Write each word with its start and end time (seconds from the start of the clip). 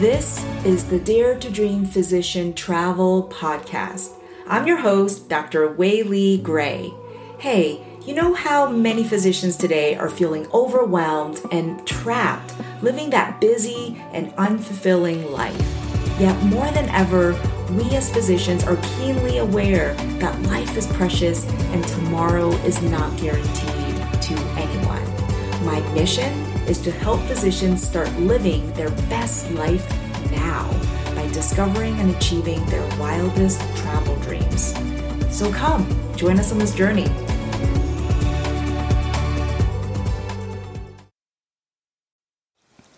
This 0.00 0.42
is 0.64 0.86
the 0.86 0.98
Dare 0.98 1.38
to 1.38 1.50
Dream 1.50 1.84
Physician 1.84 2.54
Travel 2.54 3.28
Podcast. 3.30 4.12
I'm 4.46 4.66
your 4.66 4.78
host, 4.78 5.28
Dr. 5.28 5.74
Weili 5.74 6.42
Gray. 6.42 6.94
Hey, 7.38 7.84
you 8.06 8.14
know 8.14 8.32
how 8.32 8.66
many 8.66 9.04
physicians 9.04 9.58
today 9.58 9.96
are 9.96 10.08
feeling 10.08 10.46
overwhelmed 10.54 11.42
and 11.52 11.86
trapped, 11.86 12.54
living 12.80 13.10
that 13.10 13.42
busy 13.42 14.02
and 14.14 14.32
unfulfilling 14.36 15.32
life? 15.32 15.60
Yet, 16.18 16.42
more 16.44 16.70
than 16.70 16.88
ever, 16.88 17.32
we 17.72 17.94
as 17.94 18.10
physicians 18.10 18.64
are 18.64 18.78
keenly 18.96 19.36
aware 19.36 19.92
that 20.18 20.40
life 20.44 20.78
is 20.78 20.86
precious 20.86 21.46
and 21.74 21.86
tomorrow 21.86 22.48
is 22.64 22.80
not 22.80 23.14
guaranteed 23.18 23.96
to 24.22 24.34
anyone. 24.56 25.04
My 25.66 25.80
mission 25.92 26.49
is 26.70 26.80
to 26.80 26.92
help 26.92 27.20
physicians 27.22 27.82
start 27.82 28.08
living 28.20 28.72
their 28.74 28.90
best 29.10 29.50
life 29.54 29.84
now 30.30 30.70
by 31.16 31.26
discovering 31.32 31.98
and 31.98 32.14
achieving 32.14 32.64
their 32.66 32.86
wildest 32.96 33.60
travel 33.76 34.14
dreams. 34.20 34.72
So 35.36 35.50
come, 35.52 35.84
join 36.14 36.38
us 36.38 36.52
on 36.52 36.58
this 36.58 36.72
journey. 36.72 37.08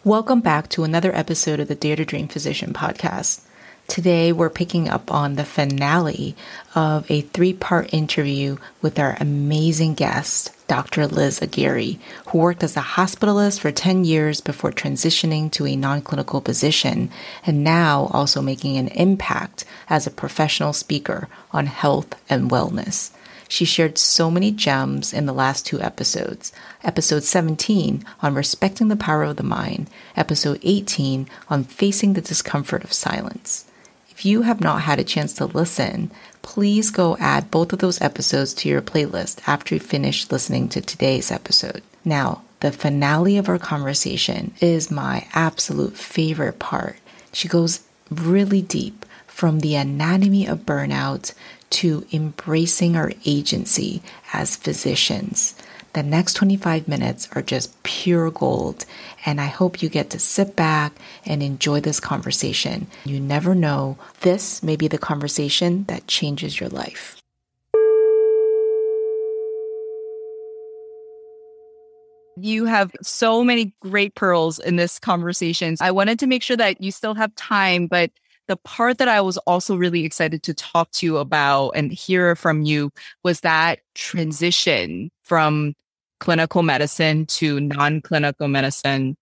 Welcome 0.04 0.42
back 0.42 0.68
to 0.70 0.84
another 0.84 1.16
episode 1.16 1.58
of 1.58 1.68
the 1.68 1.74
Dare 1.74 1.96
to 1.96 2.04
Dream 2.04 2.28
Physician 2.28 2.74
podcast. 2.74 3.46
Today, 3.92 4.32
we're 4.32 4.48
picking 4.48 4.88
up 4.88 5.12
on 5.12 5.34
the 5.34 5.44
finale 5.44 6.34
of 6.74 7.04
a 7.10 7.20
three 7.20 7.52
part 7.52 7.92
interview 7.92 8.56
with 8.80 8.98
our 8.98 9.18
amazing 9.20 9.92
guest, 9.92 10.50
Dr. 10.66 11.06
Liz 11.06 11.42
Aguirre, 11.42 11.98
who 12.28 12.38
worked 12.38 12.64
as 12.64 12.74
a 12.74 12.80
hospitalist 12.80 13.60
for 13.60 13.70
10 13.70 14.06
years 14.06 14.40
before 14.40 14.70
transitioning 14.72 15.50
to 15.52 15.66
a 15.66 15.76
non 15.76 16.00
clinical 16.00 16.40
position 16.40 17.10
and 17.44 17.62
now 17.62 18.08
also 18.14 18.40
making 18.40 18.78
an 18.78 18.88
impact 18.88 19.66
as 19.90 20.06
a 20.06 20.10
professional 20.10 20.72
speaker 20.72 21.28
on 21.52 21.66
health 21.66 22.14
and 22.30 22.50
wellness. 22.50 23.10
She 23.46 23.66
shared 23.66 23.98
so 23.98 24.30
many 24.30 24.52
gems 24.52 25.12
in 25.12 25.26
the 25.26 25.34
last 25.34 25.66
two 25.66 25.82
episodes. 25.82 26.50
Episode 26.82 27.24
17 27.24 28.06
on 28.22 28.34
respecting 28.34 28.88
the 28.88 28.96
power 28.96 29.24
of 29.24 29.36
the 29.36 29.42
mind, 29.42 29.90
episode 30.16 30.60
18 30.62 31.28
on 31.50 31.64
facing 31.64 32.14
the 32.14 32.22
discomfort 32.22 32.84
of 32.84 32.94
silence. 32.94 33.66
If 34.22 34.26
you 34.26 34.42
have 34.42 34.60
not 34.60 34.82
had 34.82 35.00
a 35.00 35.04
chance 35.04 35.32
to 35.34 35.46
listen, 35.46 36.12
please 36.42 36.92
go 36.92 37.16
add 37.16 37.50
both 37.50 37.72
of 37.72 37.80
those 37.80 38.00
episodes 38.00 38.54
to 38.54 38.68
your 38.68 38.80
playlist 38.80 39.40
after 39.48 39.74
you 39.74 39.80
finish 39.80 40.30
listening 40.30 40.68
to 40.68 40.80
today's 40.80 41.32
episode. 41.32 41.82
Now, 42.04 42.42
the 42.60 42.70
finale 42.70 43.36
of 43.36 43.48
our 43.48 43.58
conversation 43.58 44.54
is 44.60 44.92
my 44.92 45.26
absolute 45.34 45.96
favorite 45.96 46.60
part. 46.60 46.98
She 47.32 47.48
goes 47.48 47.80
really 48.12 48.62
deep 48.62 49.04
from 49.26 49.58
the 49.58 49.74
anatomy 49.74 50.46
of 50.46 50.60
burnout 50.60 51.34
to 51.70 52.06
embracing 52.12 52.94
our 52.94 53.10
agency 53.26 54.04
as 54.32 54.54
physicians. 54.54 55.56
The 55.94 56.02
next 56.02 56.34
25 56.34 56.88
minutes 56.88 57.28
are 57.32 57.42
just 57.42 57.82
pure 57.82 58.30
gold, 58.30 58.86
and 59.26 59.38
I 59.38 59.46
hope 59.46 59.82
you 59.82 59.90
get 59.90 60.08
to 60.10 60.18
sit 60.18 60.56
back 60.56 60.94
and 61.26 61.42
enjoy 61.42 61.80
this 61.80 62.00
conversation. 62.00 62.86
You 63.04 63.20
never 63.20 63.54
know, 63.54 63.98
this 64.22 64.62
may 64.62 64.76
be 64.76 64.88
the 64.88 64.96
conversation 64.96 65.84
that 65.88 66.06
changes 66.06 66.58
your 66.58 66.70
life. 66.70 67.18
You 72.38 72.64
have 72.64 72.90
so 73.02 73.44
many 73.44 73.74
great 73.82 74.14
pearls 74.14 74.58
in 74.58 74.76
this 74.76 74.98
conversation. 74.98 75.76
I 75.78 75.90
wanted 75.90 76.18
to 76.20 76.26
make 76.26 76.42
sure 76.42 76.56
that 76.56 76.80
you 76.80 76.90
still 76.90 77.12
have 77.12 77.34
time, 77.34 77.86
but 77.86 78.10
the 78.48 78.56
part 78.56 78.96
that 78.96 79.08
I 79.08 79.20
was 79.20 79.36
also 79.38 79.76
really 79.76 80.06
excited 80.06 80.42
to 80.44 80.54
talk 80.54 80.90
to 80.92 81.06
you 81.06 81.18
about 81.18 81.72
and 81.72 81.92
hear 81.92 82.34
from 82.34 82.62
you 82.62 82.90
was 83.22 83.40
that 83.40 83.80
transition 83.94 85.10
from 85.22 85.74
clinical 86.22 86.62
medicine 86.62 87.26
to 87.26 87.58
non 87.58 88.00
clinical 88.00 88.46
medicine? 88.46 89.16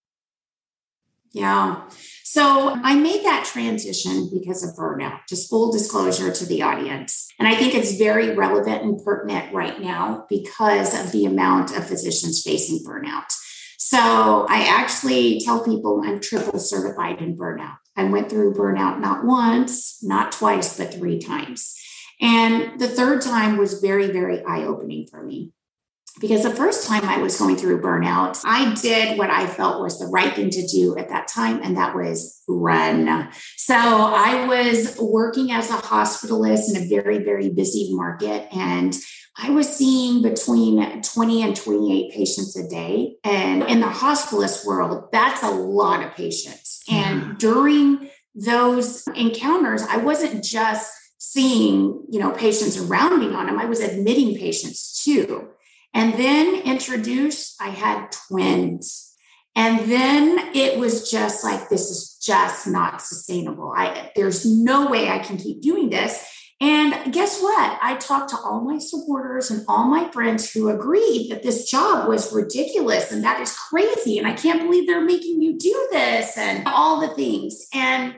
Yeah. 1.33 1.88
So 2.25 2.77
I 2.84 2.94
made 2.94 3.25
that 3.25 3.49
transition 3.50 4.28
because 4.31 4.62
of 4.62 4.77
burnout, 4.77 5.21
just 5.27 5.49
full 5.49 5.72
disclosure 5.72 6.31
to 6.31 6.44
the 6.44 6.61
audience. 6.62 7.28
And 7.38 7.49
I 7.49 7.55
think 7.56 7.75
it's 7.75 7.97
very 7.97 8.34
relevant 8.37 8.83
and 8.83 9.03
pertinent 9.03 9.53
right 9.55 9.81
now 9.81 10.27
because 10.28 10.93
of 10.94 11.11
the 11.11 11.25
amount 11.25 11.75
of 11.75 11.87
physicians 11.87 12.43
facing 12.44 12.84
burnout. 12.84 13.32
So 13.78 14.47
I 14.49 14.67
actually 14.69 15.41
tell 15.41 15.65
people 15.65 16.03
I'm 16.05 16.21
triple 16.21 16.59
certified 16.59 17.22
in 17.22 17.37
burnout. 17.37 17.78
I 17.97 18.05
went 18.05 18.28
through 18.28 18.55
burnout 18.55 19.00
not 19.00 19.25
once, 19.25 20.03
not 20.03 20.32
twice, 20.32 20.77
but 20.77 20.93
three 20.93 21.19
times. 21.19 21.75
And 22.21 22.78
the 22.78 22.88
third 22.88 23.22
time 23.22 23.56
was 23.56 23.81
very, 23.81 24.09
very 24.09 24.44
eye 24.44 24.65
opening 24.65 25.06
for 25.06 25.22
me 25.25 25.53
because 26.20 26.42
the 26.42 26.54
first 26.54 26.86
time 26.86 27.04
I 27.04 27.19
was 27.19 27.38
going 27.38 27.56
through 27.56 27.81
burnout, 27.81 28.41
I 28.44 28.75
did 28.75 29.19
what 29.19 29.31
I 29.31 29.47
felt 29.47 29.82
was 29.82 29.98
the 29.98 30.06
right 30.06 30.34
thing 30.34 30.50
to 30.50 30.66
do 30.66 30.97
at 30.98 31.08
that 31.08 31.26
time, 31.28 31.62
and 31.62 31.76
that 31.76 31.97
was 31.97 32.42
run. 32.47 33.31
So 33.56 33.75
I 33.75 34.47
was 34.47 34.98
working 35.00 35.50
as 35.50 35.70
a 35.70 35.78
hospitalist 35.78 36.70
in 36.70 36.82
a 36.82 36.88
very, 36.88 37.25
very 37.25 37.48
busy 37.48 37.88
market, 37.92 38.47
and 38.54 38.94
I 39.38 39.50
was 39.50 39.75
seeing 39.75 40.22
between 40.22 41.03
20 41.03 41.42
and 41.42 41.56
28 41.56 42.12
patients 42.12 42.56
a 42.56 42.69
day. 42.69 43.16
And 43.25 43.62
in 43.62 43.81
the 43.81 43.87
hospitalist 43.87 44.66
world, 44.66 45.08
that's 45.12 45.42
a 45.42 45.50
lot 45.50 46.04
of 46.04 46.14
patients. 46.14 46.82
And 46.91 47.38
during 47.38 48.10
those 48.34 49.06
encounters, 49.14 49.82
I 49.82 49.97
wasn't 49.97 50.44
just 50.44 50.92
seeing, 51.19 52.02
you 52.10 52.19
know, 52.19 52.32
patients 52.32 52.76
around 52.76 53.20
me 53.20 53.34
on 53.34 53.47
them, 53.47 53.58
I 53.58 53.66
was 53.66 53.81
admitting 53.81 54.37
patients 54.37 55.02
too. 55.02 55.48
And 55.93 56.15
then 56.15 56.62
introduced, 56.62 57.61
I 57.61 57.71
had 57.71 58.12
twins. 58.12 59.15
And 59.56 59.91
then 59.91 60.55
it 60.55 60.78
was 60.78 61.11
just 61.11 61.43
like, 61.43 61.69
this 61.69 61.91
is 61.91 62.19
just 62.23 62.67
not 62.67 63.03
sustainable. 63.03 63.75
I 63.77 64.12
there's 64.15 64.47
no 64.47 64.89
way 64.89 65.09
I 65.09 65.19
can 65.19 65.37
keep 65.37 65.61
doing 65.61 65.91
this. 65.91 66.25
And 66.62 67.12
guess 67.12 67.41
what? 67.41 67.79
I 67.83 67.97
talked 67.97 68.31
to 68.31 68.37
all 68.37 68.61
my 68.61 68.79
supporters 68.79 69.50
and 69.50 69.65
all 69.67 69.84
my 69.87 70.11
friends 70.11 70.53
who 70.53 70.69
agreed 70.69 71.31
that 71.31 71.43
this 71.43 71.71
job 71.71 72.06
was 72.06 72.34
ridiculous 72.34 73.11
and 73.11 73.25
that 73.25 73.41
is 73.41 73.56
crazy. 73.56 74.19
And 74.19 74.27
I 74.27 74.34
can't 74.34 74.61
believe 74.61 74.87
they're 74.87 75.00
making 75.00 75.41
you 75.41 75.59
do 75.59 75.89
this 75.91 76.37
and 76.37 76.69
all 76.69 77.00
the 77.00 77.15
things. 77.15 77.67
And 77.75 78.15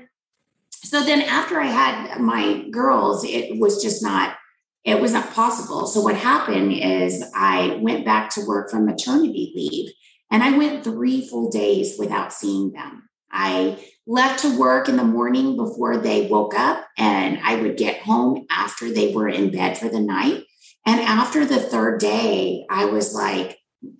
so 0.73 1.05
then 1.05 1.23
after 1.23 1.61
I 1.61 1.67
had 1.67 2.21
my 2.21 2.65
girls, 2.71 3.25
it 3.25 3.61
was 3.61 3.81
just 3.81 4.03
not 4.03 4.37
it 4.85 5.01
was 5.01 5.13
not 5.13 5.33
possible. 5.33 5.87
So 5.87 6.01
what 6.01 6.17
happened 6.17 6.73
is 6.73 7.25
I 7.35 7.79
went 7.81 8.05
back 8.05 8.31
to 8.31 8.47
work 8.47 8.71
from 8.71 8.87
maternity 8.87 9.53
leave 9.55 9.93
and 10.31 10.43
I 10.43 10.57
went 10.57 10.83
three 10.83 11.27
full 11.27 11.51
days 11.51 11.97
without 11.99 12.33
seeing 12.33 12.73
them. 12.73 13.09
I 13.31 13.79
left 14.07 14.41
to 14.41 14.59
work 14.59 14.89
in 14.89 14.97
the 14.97 15.05
morning 15.05 15.57
before 15.57 15.99
they 15.99 16.27
woke 16.27 16.55
up 16.55 16.87
and 16.99 17.39
I 17.45 17.57
would 17.57 17.77
get 17.77 18.03
home 18.03 18.47
after 18.51 18.91
they 18.91 19.15
were 19.15 19.29
in 19.29 19.53
bed 19.53 19.79
for 19.79 19.89
the 19.89 20.01
night. 20.01 20.45
And 20.85 21.01
after 21.01 21.45
the 21.45 21.61
third 21.61 22.01
day, 22.01 22.67
I 22.69 22.87
was 22.87 23.15
like, 23.15 23.59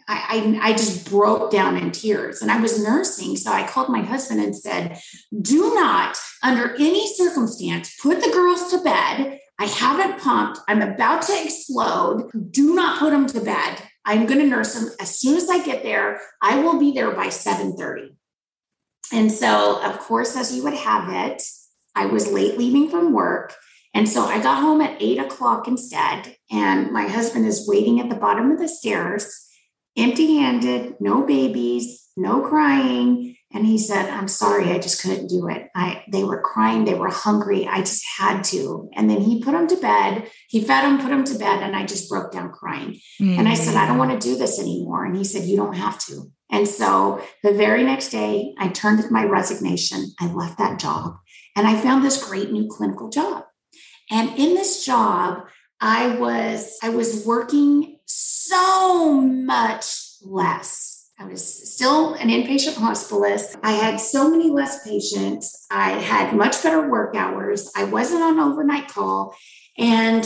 I, 0.09 0.59
I, 0.63 0.71
I, 0.71 0.73
just 0.73 1.11
broke 1.11 1.51
down 1.51 1.77
in 1.77 1.91
tears 1.91 2.41
and 2.41 2.53
I 2.53 2.61
was 2.61 2.83
nursing. 2.85 3.37
So 3.37 3.51
I 3.51 3.67
called 3.67 3.89
my 3.89 4.01
husband 4.01 4.41
and 4.41 4.55
said, 4.55 5.01
Do 5.41 5.75
not, 5.75 6.17
under 6.43 6.75
any 6.77 7.13
circumstance, 7.15 7.97
put 8.01 8.21
the 8.21 8.31
girls 8.31 8.71
to 8.71 8.79
bed 8.79 9.41
I 9.59 9.67
haven't 9.67 10.21
pumped. 10.21 10.61
I'm 10.67 10.83
about 10.83 11.23
to 11.23 11.43
explode. 11.43 12.31
Do 12.51 12.75
not 12.75 12.99
put 12.99 13.13
him 13.13 13.27
to 13.29 13.41
bed. 13.41 13.83
I'm 14.05 14.27
going 14.27 14.41
to 14.41 14.47
nurse 14.47 14.75
him 14.75 14.91
As 15.01 15.19
soon 15.19 15.37
as 15.37 15.49
I 15.49 15.65
get 15.65 15.83
there, 15.83 16.21
I 16.41 16.59
will 16.61 16.79
be 16.79 16.93
there 16.93 17.13
by 17.13 17.29
7:30. 17.29 18.17
And 19.13 19.31
so, 19.31 19.81
of 19.83 19.99
course, 19.99 20.37
as 20.37 20.55
you 20.55 20.63
would 20.65 20.75
have 20.75 21.13
it, 21.13 21.43
I 21.95 22.07
was 22.07 22.33
late 22.33 22.59
leaving 22.59 22.89
from 22.89 23.13
work. 23.13 23.55
And 23.95 24.09
so 24.09 24.25
I 24.25 24.43
got 24.43 24.63
home 24.63 24.81
at 24.81 25.01
eight 25.01 25.19
o'clock 25.19 25.69
instead. 25.69 26.37
And 26.51 26.91
my 26.93 27.07
husband 27.07 27.47
is 27.47 27.69
waiting 27.69 28.01
at 28.01 28.09
the 28.09 28.17
bottom 28.17 28.51
of 28.51 28.59
the 28.59 28.69
stairs, 28.69 29.47
empty 29.97 30.39
handed, 30.39 30.97
no 30.99 31.27
babies, 31.27 32.09
no 32.17 32.41
crying. 32.41 33.37
And 33.55 33.67
he 33.67 33.77
said, 33.77 34.09
I'm 34.09 34.29
sorry, 34.29 34.71
I 34.71 34.79
just 34.79 35.03
couldn't 35.03 35.29
do 35.29 35.49
it. 35.49 35.69
I 35.75 36.05
they 36.09 36.25
were 36.25 36.41
crying, 36.41 36.85
they 36.85 36.95
were 36.95 37.11
hungry. 37.11 37.67
I 37.67 37.81
just 37.81 38.05
had 38.19 38.43
to. 38.45 38.89
And 38.95 39.11
then 39.11 39.21
he 39.21 39.43
put 39.43 39.53
them 39.53 39.69
to 39.69 39.77
bed. 39.77 40.31
He 40.49 40.63
fed 40.63 40.85
them, 40.85 41.01
put 41.01 41.11
them 41.11 41.25
to 41.25 41.39
bed, 41.39 41.63
and 41.63 41.77
I 41.77 41.85
just 41.85 42.09
broke 42.09 42.33
down 42.33 42.51
crying. 42.53 43.01
Mm. 43.21 43.39
And 43.39 43.49
I 43.49 43.55
said, 43.55 43.77
I 43.77 43.87
don't 43.87 43.99
want 43.99 44.19
to 44.19 44.29
do 44.29 44.37
this 44.37 44.59
anymore. 44.59 45.05
And 45.05 45.17
he 45.17 45.25
said, 45.25 45.45
You 45.45 45.57
don't 45.57 45.77
have 45.77 45.99
to. 46.07 46.31
And 46.51 46.69
so 46.69 47.23
the 47.43 47.53
very 47.53 47.83
next 47.83 48.11
day, 48.11 48.55
I 48.59 48.69
turned 48.69 49.01
in 49.01 49.13
my 49.13 49.25
resignation. 49.25 50.13
I 50.21 50.27
left 50.27 50.59
that 50.59 50.79
job 50.79 51.17
and 51.57 51.67
I 51.67 51.81
found 51.81 52.05
this 52.05 52.23
great 52.23 52.53
new 52.53 52.69
clinical 52.69 53.09
job. 53.09 53.45
And 54.11 54.31
in 54.39 54.55
this 54.55 54.85
job, 54.85 55.45
I 55.81 56.17
was 56.17 56.79
I 56.83 56.91
was 56.91 57.27
working 57.27 57.99
so 58.07 59.21
much 59.21 59.99
less 60.23 60.92
I 61.23 61.27
was 61.27 61.73
still 61.73 62.15
an 62.15 62.29
inpatient 62.29 62.75
hospitalist. 62.75 63.57
I 63.63 63.73
had 63.73 64.01
so 64.01 64.29
many 64.29 64.51
less 64.51 64.83
patients. 64.83 65.67
I 65.71 65.91
had 65.91 66.35
much 66.35 66.61
better 66.65 66.89
work 66.89 67.15
hours. 67.15 67.71
I 67.77 67.85
wasn't 67.85 68.23
on 68.23 68.41
overnight 68.41 68.89
call. 68.89 69.37
And 69.79 70.25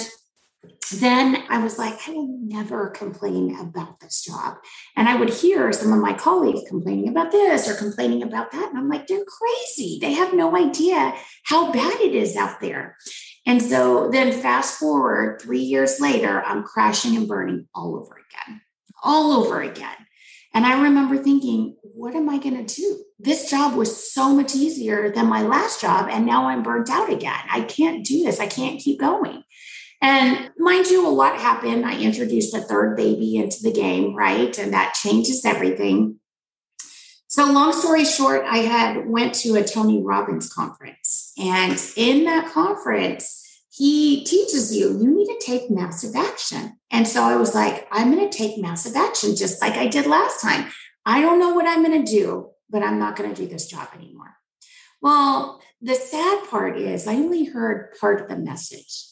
then 0.94 1.44
I 1.50 1.62
was 1.62 1.78
like, 1.78 2.08
I 2.08 2.12
will 2.12 2.38
never 2.40 2.88
complain 2.88 3.58
about 3.60 4.00
this 4.00 4.22
job. 4.22 4.56
And 4.96 5.06
I 5.06 5.16
would 5.16 5.28
hear 5.28 5.70
some 5.70 5.92
of 5.92 6.00
my 6.00 6.14
colleagues 6.14 6.62
complaining 6.66 7.08
about 7.08 7.30
this 7.30 7.68
or 7.68 7.74
complaining 7.74 8.22
about 8.22 8.52
that. 8.52 8.70
And 8.70 8.78
I'm 8.78 8.88
like, 8.88 9.06
they're 9.06 9.24
crazy. 9.24 9.98
They 10.00 10.14
have 10.14 10.32
no 10.32 10.56
idea 10.56 11.14
how 11.44 11.72
bad 11.72 12.00
it 12.00 12.14
is 12.14 12.36
out 12.36 12.60
there. 12.60 12.96
And 13.44 13.60
so 13.60 14.08
then 14.10 14.32
fast 14.32 14.78
forward 14.78 15.42
three 15.42 15.60
years 15.60 16.00
later, 16.00 16.42
I'm 16.42 16.62
crashing 16.62 17.16
and 17.16 17.28
burning 17.28 17.68
all 17.74 17.96
over 17.96 18.16
again, 18.16 18.62
all 19.02 19.32
over 19.32 19.60
again. 19.60 20.05
And 20.56 20.64
I 20.64 20.84
remember 20.84 21.18
thinking, 21.18 21.76
what 21.82 22.14
am 22.14 22.30
I 22.30 22.38
going 22.38 22.64
to 22.64 22.74
do? 22.74 23.04
This 23.18 23.50
job 23.50 23.74
was 23.74 24.10
so 24.10 24.34
much 24.34 24.54
easier 24.54 25.12
than 25.12 25.26
my 25.26 25.42
last 25.42 25.82
job. 25.82 26.08
And 26.10 26.24
now 26.24 26.48
I'm 26.48 26.62
burnt 26.62 26.88
out 26.88 27.12
again. 27.12 27.42
I 27.50 27.60
can't 27.60 28.06
do 28.06 28.24
this. 28.24 28.40
I 28.40 28.46
can't 28.46 28.80
keep 28.80 28.98
going. 28.98 29.42
And 30.00 30.50
mind 30.56 30.86
you, 30.86 31.06
a 31.06 31.10
lot 31.10 31.38
happened. 31.38 31.84
I 31.84 32.00
introduced 32.00 32.54
a 32.54 32.62
third 32.62 32.96
baby 32.96 33.36
into 33.36 33.58
the 33.62 33.70
game, 33.70 34.16
right? 34.16 34.58
And 34.58 34.72
that 34.72 34.94
changes 34.94 35.44
everything. 35.44 36.20
So 37.28 37.52
long 37.52 37.74
story 37.74 38.06
short, 38.06 38.42
I 38.46 38.58
had 38.58 39.06
went 39.06 39.34
to 39.34 39.56
a 39.56 39.62
Tony 39.62 40.02
Robbins 40.02 40.50
conference. 40.50 41.34
And 41.38 41.78
in 41.98 42.24
that 42.24 42.50
conference, 42.50 43.45
he 43.76 44.24
teaches 44.24 44.74
you 44.74 44.98
you 44.98 45.14
need 45.14 45.26
to 45.26 45.38
take 45.44 45.70
massive 45.70 46.16
action. 46.16 46.78
And 46.90 47.06
so 47.06 47.22
I 47.22 47.36
was 47.36 47.54
like, 47.54 47.86
I'm 47.90 48.10
going 48.10 48.28
to 48.28 48.36
take 48.36 48.58
massive 48.58 48.96
action 48.96 49.36
just 49.36 49.60
like 49.60 49.74
I 49.74 49.86
did 49.86 50.06
last 50.06 50.40
time. 50.40 50.70
I 51.04 51.20
don't 51.20 51.38
know 51.38 51.54
what 51.54 51.66
I'm 51.66 51.84
going 51.84 52.04
to 52.04 52.10
do, 52.10 52.50
but 52.70 52.82
I'm 52.82 52.98
not 52.98 53.16
going 53.16 53.32
to 53.32 53.42
do 53.42 53.46
this 53.46 53.66
job 53.66 53.88
anymore. 53.94 54.34
Well, 55.02 55.60
the 55.82 55.94
sad 55.94 56.48
part 56.48 56.78
is 56.78 57.06
I 57.06 57.16
only 57.16 57.44
heard 57.44 57.94
part 58.00 58.22
of 58.22 58.28
the 58.28 58.38
message. 58.38 59.04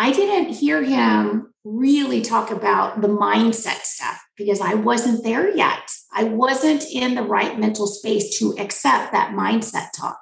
I 0.00 0.12
didn't 0.12 0.52
hear 0.52 0.82
him 0.82 1.54
really 1.64 2.20
talk 2.20 2.50
about 2.50 3.00
the 3.00 3.08
mindset 3.08 3.82
stuff 3.82 4.20
because 4.36 4.60
I 4.60 4.74
wasn't 4.74 5.22
there 5.22 5.54
yet. 5.54 5.90
I 6.12 6.24
wasn't 6.24 6.84
in 6.90 7.14
the 7.14 7.22
right 7.22 7.58
mental 7.58 7.86
space 7.86 8.38
to 8.40 8.56
accept 8.58 9.12
that 9.12 9.32
mindset 9.32 9.92
talk. 9.96 10.18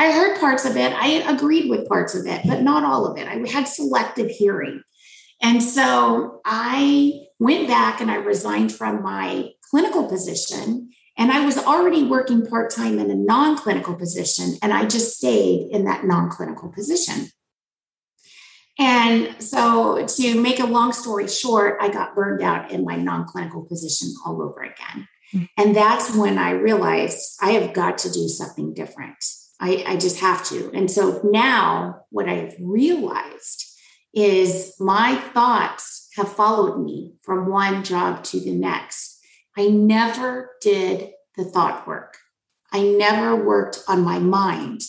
I 0.00 0.12
heard 0.12 0.40
parts 0.40 0.64
of 0.64 0.78
it. 0.78 0.94
I 0.94 1.30
agreed 1.30 1.68
with 1.68 1.86
parts 1.86 2.14
of 2.14 2.26
it, 2.26 2.40
but 2.46 2.62
not 2.62 2.84
all 2.84 3.04
of 3.04 3.18
it. 3.18 3.28
I 3.28 3.36
had 3.46 3.68
selective 3.68 4.30
hearing. 4.30 4.82
And 5.42 5.62
so 5.62 6.40
I 6.42 7.26
went 7.38 7.68
back 7.68 8.00
and 8.00 8.10
I 8.10 8.14
resigned 8.14 8.72
from 8.72 9.02
my 9.02 9.50
clinical 9.70 10.08
position. 10.08 10.88
And 11.18 11.30
I 11.30 11.44
was 11.44 11.58
already 11.58 12.04
working 12.04 12.46
part 12.46 12.70
time 12.70 12.98
in 12.98 13.10
a 13.10 13.14
non 13.14 13.58
clinical 13.58 13.94
position. 13.94 14.54
And 14.62 14.72
I 14.72 14.86
just 14.86 15.18
stayed 15.18 15.70
in 15.70 15.84
that 15.84 16.06
non 16.06 16.30
clinical 16.30 16.70
position. 16.70 17.26
And 18.78 19.36
so, 19.38 20.06
to 20.06 20.40
make 20.40 20.60
a 20.60 20.66
long 20.66 20.94
story 20.94 21.28
short, 21.28 21.76
I 21.78 21.90
got 21.90 22.14
burned 22.14 22.42
out 22.42 22.70
in 22.70 22.86
my 22.86 22.96
non 22.96 23.26
clinical 23.26 23.66
position 23.66 24.14
all 24.24 24.40
over 24.40 24.62
again. 24.62 25.08
Mm-hmm. 25.34 25.44
And 25.58 25.76
that's 25.76 26.16
when 26.16 26.38
I 26.38 26.52
realized 26.52 27.36
I 27.42 27.50
have 27.50 27.74
got 27.74 27.98
to 27.98 28.10
do 28.10 28.28
something 28.28 28.72
different. 28.72 29.22
I, 29.60 29.84
I 29.86 29.96
just 29.96 30.20
have 30.20 30.44
to. 30.46 30.70
And 30.72 30.90
so 30.90 31.20
now, 31.22 32.06
what 32.10 32.28
I've 32.28 32.56
realized 32.60 33.66
is 34.14 34.74
my 34.80 35.14
thoughts 35.16 36.08
have 36.16 36.32
followed 36.32 36.82
me 36.82 37.14
from 37.22 37.48
one 37.48 37.84
job 37.84 38.24
to 38.24 38.40
the 38.40 38.54
next. 38.54 39.20
I 39.56 39.68
never 39.68 40.50
did 40.60 41.10
the 41.36 41.44
thought 41.44 41.86
work. 41.86 42.16
I 42.72 42.82
never 42.82 43.36
worked 43.36 43.80
on 43.86 44.02
my 44.02 44.18
mind 44.18 44.80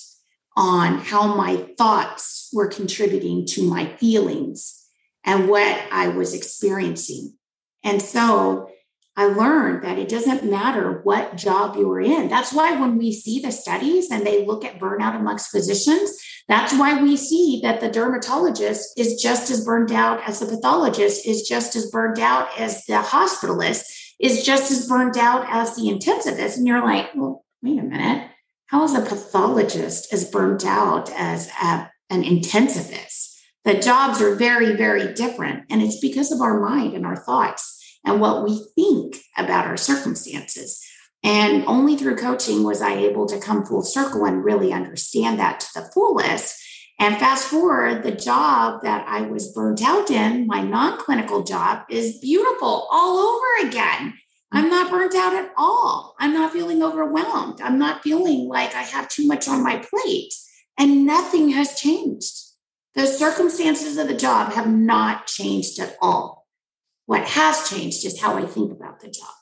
on 0.56 1.00
how 1.00 1.36
my 1.36 1.58
thoughts 1.78 2.50
were 2.54 2.68
contributing 2.68 3.46
to 3.48 3.70
my 3.70 3.86
feelings 3.98 4.86
and 5.24 5.48
what 5.48 5.82
I 5.92 6.08
was 6.10 6.34
experiencing. 6.34 7.36
And 7.84 8.02
so 8.02 8.71
I 9.18 9.26
learned 9.26 9.84
that 9.84 10.00
it 10.00 10.08
doesn't 10.08 10.50
matter 10.50 11.02
what 11.04 11.36
job 11.36 11.76
you're 11.76 12.00
in. 12.00 12.30
That's 12.30 12.54
why 12.54 12.80
when 12.80 12.98
we 12.98 13.12
see 13.12 13.40
the 13.40 13.52
studies 13.52 14.10
and 14.10 14.26
they 14.26 14.46
look 14.46 14.64
at 14.64 14.80
burnout 14.80 15.16
amongst 15.16 15.52
physicians, 15.52 16.12
that's 16.48 16.74
why 16.74 17.02
we 17.02 17.18
see 17.18 17.60
that 17.64 17.82
the 17.82 17.90
dermatologist 17.90 18.98
is 18.98 19.22
just 19.22 19.52
as 19.52 19.66
burned 19.66 19.92
out 19.92 20.28
as 20.28 20.40
the 20.40 20.46
pathologist, 20.46 21.28
is 21.28 21.48
just 21.48 21.76
as 21.76 21.92
burned 21.92 22.20
out 22.20 22.48
as 22.58 22.86
the 22.86 22.94
hospitalist, 22.94 23.84
is 24.20 24.46
just 24.46 24.72
as 24.72 24.88
burned 24.88 25.18
out 25.18 25.46
as 25.50 25.76
the 25.76 25.84
intensivist. 25.84 26.58
And 26.58 26.66
you're 26.66 26.84
like, 26.84 27.10
well, 27.14 27.44
wait 27.62 27.80
a 27.80 27.84
minute 27.84 28.32
how 28.72 28.86
is 28.86 28.96
a 28.96 29.02
pathologist 29.02 30.14
as 30.14 30.32
burnt 30.32 30.66
out 30.66 31.12
as 31.12 31.50
a, 31.62 31.92
an 32.10 32.24
intensivist? 32.24 33.36
The 33.66 33.78
jobs 33.78 34.22
are 34.22 34.34
very, 34.34 34.78
very 34.78 35.14
different. 35.14 35.66
And 35.70 35.82
it's 35.82 36.00
because 36.00 36.32
of 36.32 36.40
our 36.40 36.58
mind 36.58 36.94
and 36.94 37.06
our 37.06 37.18
thoughts 37.18 37.81
and 38.06 38.20
what 38.20 38.44
we 38.44 38.66
think 38.76 39.18
about 39.38 39.66
our 39.66 39.78
circumstances. 39.78 40.84
And 41.24 41.64
only 41.66 41.96
through 41.96 42.18
coaching 42.18 42.64
was 42.64 42.82
I 42.82 42.94
able 42.94 43.28
to 43.28 43.40
come 43.40 43.66
full 43.66 43.84
circle 43.84 44.26
and 44.26 44.44
really 44.44 44.74
understand 44.74 45.40
that 45.40 45.60
to 45.60 45.68
the 45.76 45.92
fullest. 45.94 46.60
And 47.00 47.18
fast 47.18 47.48
forward, 47.48 48.04
the 48.04 48.12
job 48.12 48.82
that 48.84 49.06
I 49.08 49.22
was 49.22 49.54
burnt 49.54 49.84
out 49.84 50.10
in, 50.10 50.48
my 50.48 50.62
non 50.62 51.00
clinical 51.00 51.44
job, 51.44 51.84
is 51.90 52.20
beautiful 52.20 52.88
all 52.92 53.18
over 53.18 53.68
again. 53.68 54.14
I'm 54.52 54.70
not 54.70 54.92
burnt 54.92 55.16
out 55.16 55.34
at 55.34 55.52
all. 55.58 56.16
I'm 56.20 56.34
not 56.34 56.52
feeling 56.52 56.84
overwhelmed. 56.84 57.62
I'm 57.62 57.80
not 57.80 58.04
feeling 58.04 58.48
like 58.48 58.76
I 58.76 58.82
have 58.82 59.08
too 59.08 59.26
much 59.26 59.48
on 59.48 59.64
my 59.64 59.78
plate. 59.78 60.34
And 60.78 61.06
nothing 61.06 61.50
has 61.50 61.80
changed. 61.80 62.40
The 62.96 63.08
circumstances 63.08 63.98
of 63.98 64.08
the 64.08 64.18
job 64.18 64.52
have 64.54 64.70
not 64.70 65.26
changed 65.26 65.80
at 65.80 65.96
all. 66.02 66.41
What 67.12 67.28
has 67.28 67.70
changed 67.70 68.06
is 68.06 68.22
how 68.22 68.38
I 68.38 68.46
think 68.46 68.72
about 68.72 69.02
the 69.02 69.10
job. 69.10 69.36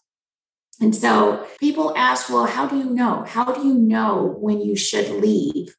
And 0.82 0.96
so 0.96 1.46
people 1.60 1.96
ask, 1.96 2.28
well, 2.28 2.48
how 2.48 2.66
do 2.66 2.76
you 2.76 2.90
know? 2.90 3.24
How 3.28 3.54
do 3.54 3.62
you 3.62 3.76
know 3.76 4.36
when 4.40 4.60
you 4.60 4.76
should 4.76 5.12
leave 5.12 5.76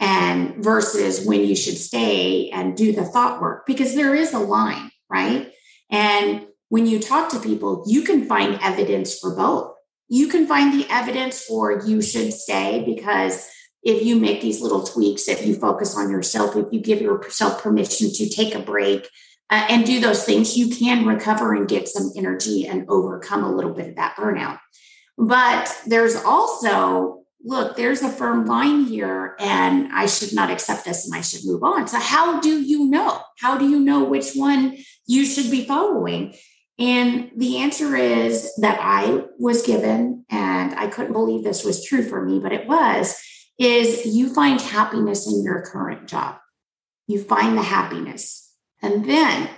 and 0.00 0.64
versus 0.64 1.26
when 1.26 1.44
you 1.44 1.54
should 1.54 1.76
stay 1.76 2.48
and 2.48 2.74
do 2.74 2.92
the 2.92 3.04
thought 3.04 3.42
work? 3.42 3.66
Because 3.66 3.94
there 3.94 4.14
is 4.14 4.32
a 4.32 4.38
line, 4.38 4.90
right? 5.10 5.52
And 5.90 6.46
when 6.70 6.86
you 6.86 6.98
talk 6.98 7.28
to 7.32 7.40
people, 7.40 7.84
you 7.86 8.04
can 8.04 8.24
find 8.24 8.58
evidence 8.62 9.18
for 9.18 9.36
both. 9.36 9.74
You 10.08 10.28
can 10.28 10.46
find 10.46 10.72
the 10.72 10.86
evidence 10.88 11.44
for 11.44 11.84
you 11.84 12.00
should 12.00 12.32
stay 12.32 12.84
because 12.86 13.46
if 13.82 14.02
you 14.02 14.16
make 14.18 14.40
these 14.40 14.62
little 14.62 14.82
tweaks, 14.82 15.28
if 15.28 15.46
you 15.46 15.56
focus 15.56 15.94
on 15.94 16.10
yourself, 16.10 16.56
if 16.56 16.72
you 16.72 16.80
give 16.80 17.02
yourself 17.02 17.62
permission 17.62 18.10
to 18.14 18.30
take 18.30 18.54
a 18.54 18.60
break 18.60 19.10
uh, 19.54 19.66
and 19.70 19.86
do 19.86 20.00
those 20.00 20.24
things, 20.24 20.56
you 20.56 20.68
can 20.68 21.06
recover 21.06 21.54
and 21.54 21.68
get 21.68 21.86
some 21.86 22.10
energy 22.16 22.66
and 22.66 22.84
overcome 22.88 23.44
a 23.44 23.54
little 23.54 23.72
bit 23.72 23.90
of 23.90 23.94
that 23.94 24.16
burnout. 24.16 24.58
But 25.16 25.72
there's 25.86 26.16
also, 26.16 27.22
look, 27.44 27.76
there's 27.76 28.02
a 28.02 28.08
firm 28.08 28.46
line 28.46 28.86
here, 28.86 29.36
and 29.38 29.92
I 29.92 30.06
should 30.06 30.34
not 30.34 30.50
accept 30.50 30.84
this 30.84 31.06
and 31.06 31.14
I 31.14 31.20
should 31.20 31.42
move 31.44 31.62
on. 31.62 31.86
So, 31.86 32.00
how 32.00 32.40
do 32.40 32.60
you 32.60 32.86
know? 32.86 33.20
How 33.38 33.56
do 33.56 33.68
you 33.68 33.78
know 33.78 34.02
which 34.02 34.34
one 34.34 34.76
you 35.06 35.24
should 35.24 35.52
be 35.52 35.64
following? 35.64 36.34
And 36.76 37.30
the 37.36 37.58
answer 37.58 37.94
is 37.94 38.52
that 38.56 38.80
I 38.80 39.22
was 39.38 39.64
given, 39.64 40.24
and 40.30 40.74
I 40.74 40.88
couldn't 40.88 41.12
believe 41.12 41.44
this 41.44 41.64
was 41.64 41.84
true 41.84 42.02
for 42.02 42.24
me, 42.24 42.40
but 42.40 42.52
it 42.52 42.66
was, 42.66 43.16
is 43.56 44.04
you 44.04 44.34
find 44.34 44.60
happiness 44.60 45.32
in 45.32 45.44
your 45.44 45.62
current 45.62 46.08
job. 46.08 46.38
You 47.06 47.22
find 47.22 47.56
the 47.56 47.62
happiness. 47.62 48.43
And 48.84 49.08
then 49.08 49.48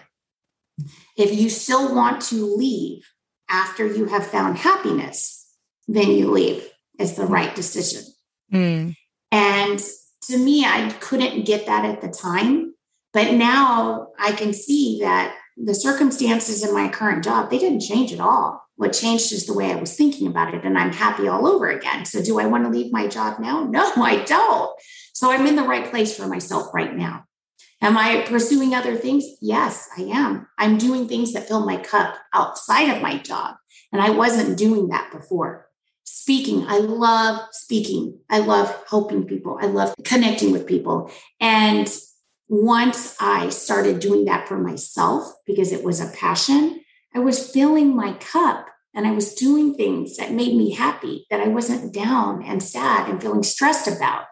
if 1.16 1.34
you 1.34 1.50
still 1.50 1.92
want 1.92 2.22
to 2.22 2.56
leave 2.56 3.02
after 3.50 3.84
you 3.84 4.06
have 4.06 4.24
found 4.24 4.56
happiness, 4.56 5.52
then 5.88 6.10
you 6.10 6.30
leave. 6.30 6.64
It's 6.98 7.14
the 7.14 7.26
right 7.26 7.52
decision. 7.54 8.04
Mm. 8.52 8.94
And 9.32 9.82
to 10.28 10.38
me, 10.38 10.64
I 10.64 10.90
couldn't 11.00 11.44
get 11.44 11.66
that 11.66 11.84
at 11.84 12.00
the 12.02 12.08
time. 12.08 12.74
But 13.12 13.32
now 13.32 14.08
I 14.18 14.30
can 14.32 14.52
see 14.52 15.00
that 15.00 15.34
the 15.56 15.74
circumstances 15.74 16.62
in 16.62 16.72
my 16.72 16.88
current 16.88 17.24
job, 17.24 17.50
they 17.50 17.58
didn't 17.58 17.80
change 17.80 18.12
at 18.12 18.20
all. 18.20 18.62
What 18.76 18.92
changed 18.92 19.32
is 19.32 19.46
the 19.46 19.54
way 19.54 19.72
I 19.72 19.76
was 19.76 19.96
thinking 19.96 20.28
about 20.28 20.54
it, 20.54 20.64
and 20.64 20.76
I'm 20.76 20.92
happy 20.92 21.26
all 21.26 21.46
over 21.46 21.68
again. 21.70 22.04
So, 22.04 22.22
do 22.22 22.38
I 22.38 22.44
want 22.44 22.64
to 22.64 22.70
leave 22.70 22.92
my 22.92 23.06
job 23.06 23.40
now? 23.40 23.64
No, 23.64 23.90
I 23.96 24.22
don't. 24.24 24.70
So, 25.14 25.32
I'm 25.32 25.46
in 25.46 25.56
the 25.56 25.62
right 25.62 25.90
place 25.90 26.14
for 26.14 26.26
myself 26.26 26.74
right 26.74 26.94
now. 26.94 27.24
Am 27.82 27.96
I 27.96 28.24
pursuing 28.26 28.74
other 28.74 28.96
things? 28.96 29.24
Yes, 29.40 29.88
I 29.96 30.02
am. 30.02 30.46
I'm 30.58 30.78
doing 30.78 31.06
things 31.06 31.32
that 31.32 31.46
fill 31.46 31.64
my 31.64 31.76
cup 31.76 32.16
outside 32.32 32.88
of 32.94 33.02
my 33.02 33.18
job. 33.18 33.56
And 33.92 34.00
I 34.00 34.10
wasn't 34.10 34.58
doing 34.58 34.88
that 34.88 35.12
before. 35.12 35.68
Speaking, 36.04 36.64
I 36.66 36.78
love 36.78 37.40
speaking. 37.52 38.18
I 38.30 38.38
love 38.38 38.84
helping 38.88 39.24
people. 39.24 39.58
I 39.60 39.66
love 39.66 39.94
connecting 40.04 40.52
with 40.52 40.66
people. 40.66 41.10
And 41.40 41.92
once 42.48 43.16
I 43.20 43.48
started 43.50 44.00
doing 44.00 44.24
that 44.26 44.48
for 44.48 44.56
myself 44.56 45.32
because 45.46 45.72
it 45.72 45.84
was 45.84 46.00
a 46.00 46.10
passion, 46.16 46.80
I 47.14 47.18
was 47.18 47.50
filling 47.50 47.94
my 47.94 48.12
cup 48.14 48.66
and 48.94 49.06
I 49.06 49.10
was 49.10 49.34
doing 49.34 49.74
things 49.74 50.16
that 50.16 50.32
made 50.32 50.56
me 50.56 50.72
happy, 50.72 51.26
that 51.30 51.40
I 51.40 51.48
wasn't 51.48 51.92
down 51.92 52.42
and 52.42 52.62
sad 52.62 53.10
and 53.10 53.20
feeling 53.20 53.42
stressed 53.42 53.88
about. 53.88 54.28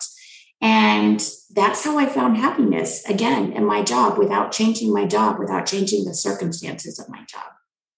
And 0.61 1.23
that's 1.55 1.85
how 1.85 1.99
I 1.99 2.07
found 2.07 2.37
happiness 2.37 3.05
again 3.05 3.53
in 3.53 3.65
my 3.65 3.83
job 3.83 4.19
without 4.19 4.53
changing 4.53 4.93
my 4.93 5.05
job, 5.05 5.39
without 5.39 5.67
changing 5.67 6.05
the 6.05 6.15
circumstances 6.15 6.99
of 6.99 7.09
my 7.09 7.25
job. 7.29 7.45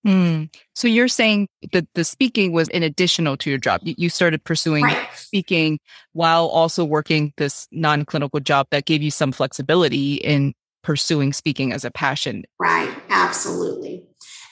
Mm. 0.06 0.54
So 0.74 0.86
you're 0.86 1.08
saying 1.08 1.48
that 1.72 1.86
the 1.94 2.04
speaking 2.04 2.52
was 2.52 2.68
in 2.68 2.82
additional 2.82 3.36
to 3.38 3.50
your 3.50 3.58
job. 3.58 3.80
You 3.82 4.08
started 4.08 4.44
pursuing 4.44 4.84
right. 4.84 5.08
speaking 5.14 5.80
while 6.12 6.46
also 6.46 6.84
working 6.84 7.32
this 7.36 7.66
non 7.72 8.04
clinical 8.04 8.38
job 8.38 8.68
that 8.70 8.84
gave 8.84 9.02
you 9.02 9.10
some 9.10 9.32
flexibility 9.32 10.14
in 10.14 10.54
pursuing 10.84 11.32
speaking 11.32 11.72
as 11.72 11.84
a 11.84 11.90
passion. 11.90 12.44
Right. 12.60 12.94
Absolutely. 13.08 14.04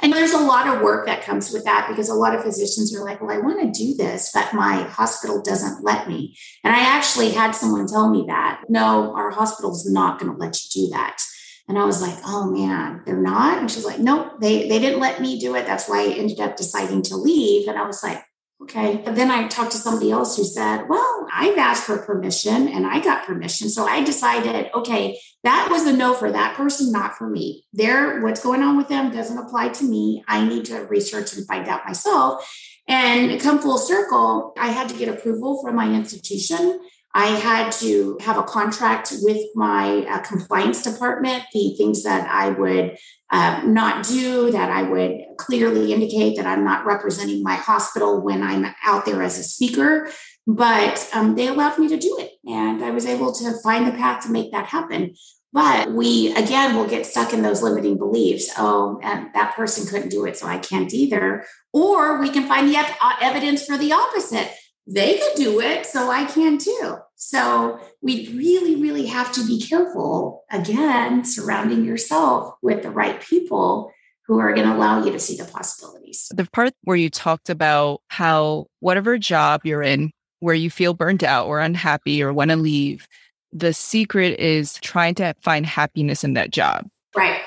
And 0.04 0.12
there's 0.12 0.34
a 0.34 0.38
lot 0.38 0.66
of 0.66 0.82
work 0.82 1.06
that 1.06 1.22
comes 1.22 1.50
with 1.50 1.64
that 1.64 1.86
because 1.88 2.10
a 2.10 2.14
lot 2.14 2.34
of 2.34 2.42
physicians 2.42 2.94
are 2.94 3.02
like, 3.02 3.22
well, 3.22 3.30
I 3.30 3.38
want 3.38 3.62
to 3.62 3.84
do 3.84 3.94
this, 3.94 4.30
but 4.34 4.52
my 4.52 4.82
hospital 4.82 5.40
doesn't 5.40 5.82
let 5.82 6.06
me. 6.06 6.36
And 6.62 6.76
I 6.76 6.80
actually 6.80 7.30
had 7.30 7.52
someone 7.52 7.86
tell 7.86 8.10
me 8.10 8.26
that 8.28 8.64
no, 8.68 9.14
our 9.16 9.30
hospital 9.30 9.72
is 9.72 9.90
not 9.90 10.20
going 10.20 10.30
to 10.30 10.38
let 10.38 10.58
you 10.62 10.88
do 10.88 10.90
that. 10.92 11.22
And 11.68 11.78
I 11.78 11.86
was 11.86 12.02
like, 12.02 12.18
oh 12.26 12.50
man, 12.50 13.00
they're 13.06 13.16
not. 13.16 13.56
And 13.56 13.70
she's 13.70 13.86
like, 13.86 13.98
nope, 13.98 14.42
they, 14.42 14.68
they 14.68 14.78
didn't 14.78 15.00
let 15.00 15.22
me 15.22 15.40
do 15.40 15.54
it. 15.54 15.64
That's 15.64 15.88
why 15.88 16.02
I 16.02 16.12
ended 16.12 16.38
up 16.38 16.58
deciding 16.58 17.00
to 17.04 17.16
leave. 17.16 17.66
And 17.66 17.78
I 17.78 17.86
was 17.86 18.02
like, 18.02 18.22
okay. 18.64 19.02
But 19.04 19.14
then 19.14 19.30
I 19.30 19.46
talked 19.48 19.72
to 19.72 19.78
somebody 19.78 20.10
else 20.10 20.36
who 20.36 20.44
said, 20.44 20.88
well, 20.88 21.28
I've 21.32 21.56
asked 21.56 21.84
for 21.84 21.98
permission 21.98 22.68
and 22.68 22.86
I 22.86 23.00
got 23.00 23.26
permission. 23.26 23.68
So 23.68 23.86
I 23.86 24.02
decided, 24.02 24.70
okay, 24.74 25.18
that 25.44 25.68
was 25.70 25.86
a 25.86 25.92
no 25.92 26.14
for 26.14 26.32
that 26.32 26.56
person, 26.56 26.90
not 26.90 27.16
for 27.16 27.28
me. 27.28 27.64
There, 27.72 28.20
what's 28.22 28.42
going 28.42 28.62
on 28.62 28.76
with 28.76 28.88
them 28.88 29.12
doesn't 29.12 29.38
apply 29.38 29.68
to 29.68 29.84
me. 29.84 30.24
I 30.26 30.46
need 30.46 30.64
to 30.66 30.80
research 30.86 31.36
and 31.36 31.46
find 31.46 31.68
out 31.68 31.86
myself. 31.86 32.50
And 32.88 33.40
come 33.40 33.60
full 33.60 33.78
circle, 33.78 34.52
I 34.58 34.68
had 34.68 34.88
to 34.88 34.96
get 34.96 35.08
approval 35.08 35.62
from 35.62 35.76
my 35.76 35.94
institution 35.94 36.80
I 37.14 37.26
had 37.26 37.70
to 37.74 38.18
have 38.20 38.36
a 38.36 38.42
contract 38.42 39.12
with 39.22 39.40
my 39.54 40.04
uh, 40.10 40.20
compliance 40.22 40.82
department, 40.82 41.44
the 41.52 41.74
things 41.78 42.02
that 42.02 42.28
I 42.28 42.50
would 42.50 42.98
uh, 43.30 43.62
not 43.64 44.04
do, 44.04 44.50
that 44.50 44.68
I 44.68 44.82
would 44.82 45.20
clearly 45.38 45.92
indicate 45.92 46.36
that 46.36 46.46
I'm 46.46 46.64
not 46.64 46.84
representing 46.84 47.44
my 47.44 47.54
hospital 47.54 48.20
when 48.20 48.42
I'm 48.42 48.66
out 48.82 49.04
there 49.06 49.22
as 49.22 49.38
a 49.38 49.44
speaker. 49.44 50.10
But 50.46 51.08
um, 51.14 51.36
they 51.36 51.46
allowed 51.46 51.78
me 51.78 51.88
to 51.88 51.96
do 51.96 52.18
it. 52.18 52.32
And 52.44 52.84
I 52.84 52.90
was 52.90 53.06
able 53.06 53.32
to 53.32 53.54
find 53.62 53.86
the 53.86 53.92
path 53.92 54.24
to 54.24 54.32
make 54.32 54.50
that 54.50 54.66
happen. 54.66 55.14
But 55.52 55.92
we, 55.92 56.34
again, 56.34 56.74
will 56.74 56.86
get 56.86 57.06
stuck 57.06 57.32
in 57.32 57.42
those 57.42 57.62
limiting 57.62 57.96
beliefs. 57.96 58.50
Oh, 58.58 58.98
that 59.02 59.54
person 59.54 59.86
couldn't 59.86 60.10
do 60.10 60.26
it, 60.26 60.36
so 60.36 60.48
I 60.48 60.58
can't 60.58 60.92
either. 60.92 61.46
Or 61.72 62.20
we 62.20 62.28
can 62.28 62.48
find 62.48 62.68
the 62.68 62.76
uh, 62.76 63.12
evidence 63.22 63.64
for 63.64 63.78
the 63.78 63.92
opposite 63.92 64.50
they 64.86 65.18
could 65.18 65.36
do 65.36 65.60
it, 65.60 65.86
so 65.86 66.10
I 66.10 66.24
can 66.24 66.58
too. 66.58 66.96
So 67.26 67.80
we 68.02 68.28
really, 68.34 68.76
really 68.76 69.06
have 69.06 69.32
to 69.32 69.46
be 69.46 69.58
careful 69.58 70.44
again, 70.50 71.24
surrounding 71.24 71.82
yourself 71.82 72.54
with 72.60 72.82
the 72.82 72.90
right 72.90 73.18
people 73.18 73.90
who 74.26 74.38
are 74.38 74.52
going 74.52 74.68
to 74.68 74.76
allow 74.76 75.02
you 75.02 75.10
to 75.10 75.18
see 75.18 75.34
the 75.34 75.46
possibilities. 75.46 76.30
The 76.34 76.44
part 76.44 76.74
where 76.82 76.98
you 76.98 77.08
talked 77.08 77.48
about 77.48 78.02
how 78.08 78.66
whatever 78.80 79.16
job 79.16 79.62
you're 79.64 79.82
in, 79.82 80.10
where 80.40 80.54
you 80.54 80.68
feel 80.68 80.92
burnt 80.92 81.22
out 81.22 81.46
or 81.46 81.60
unhappy 81.60 82.22
or 82.22 82.30
want 82.30 82.50
to 82.50 82.56
leave, 82.56 83.08
the 83.52 83.72
secret 83.72 84.38
is 84.38 84.74
trying 84.82 85.14
to 85.14 85.34
find 85.40 85.64
happiness 85.64 86.24
in 86.24 86.34
that 86.34 86.50
job. 86.50 86.86
Right. 87.16 87.40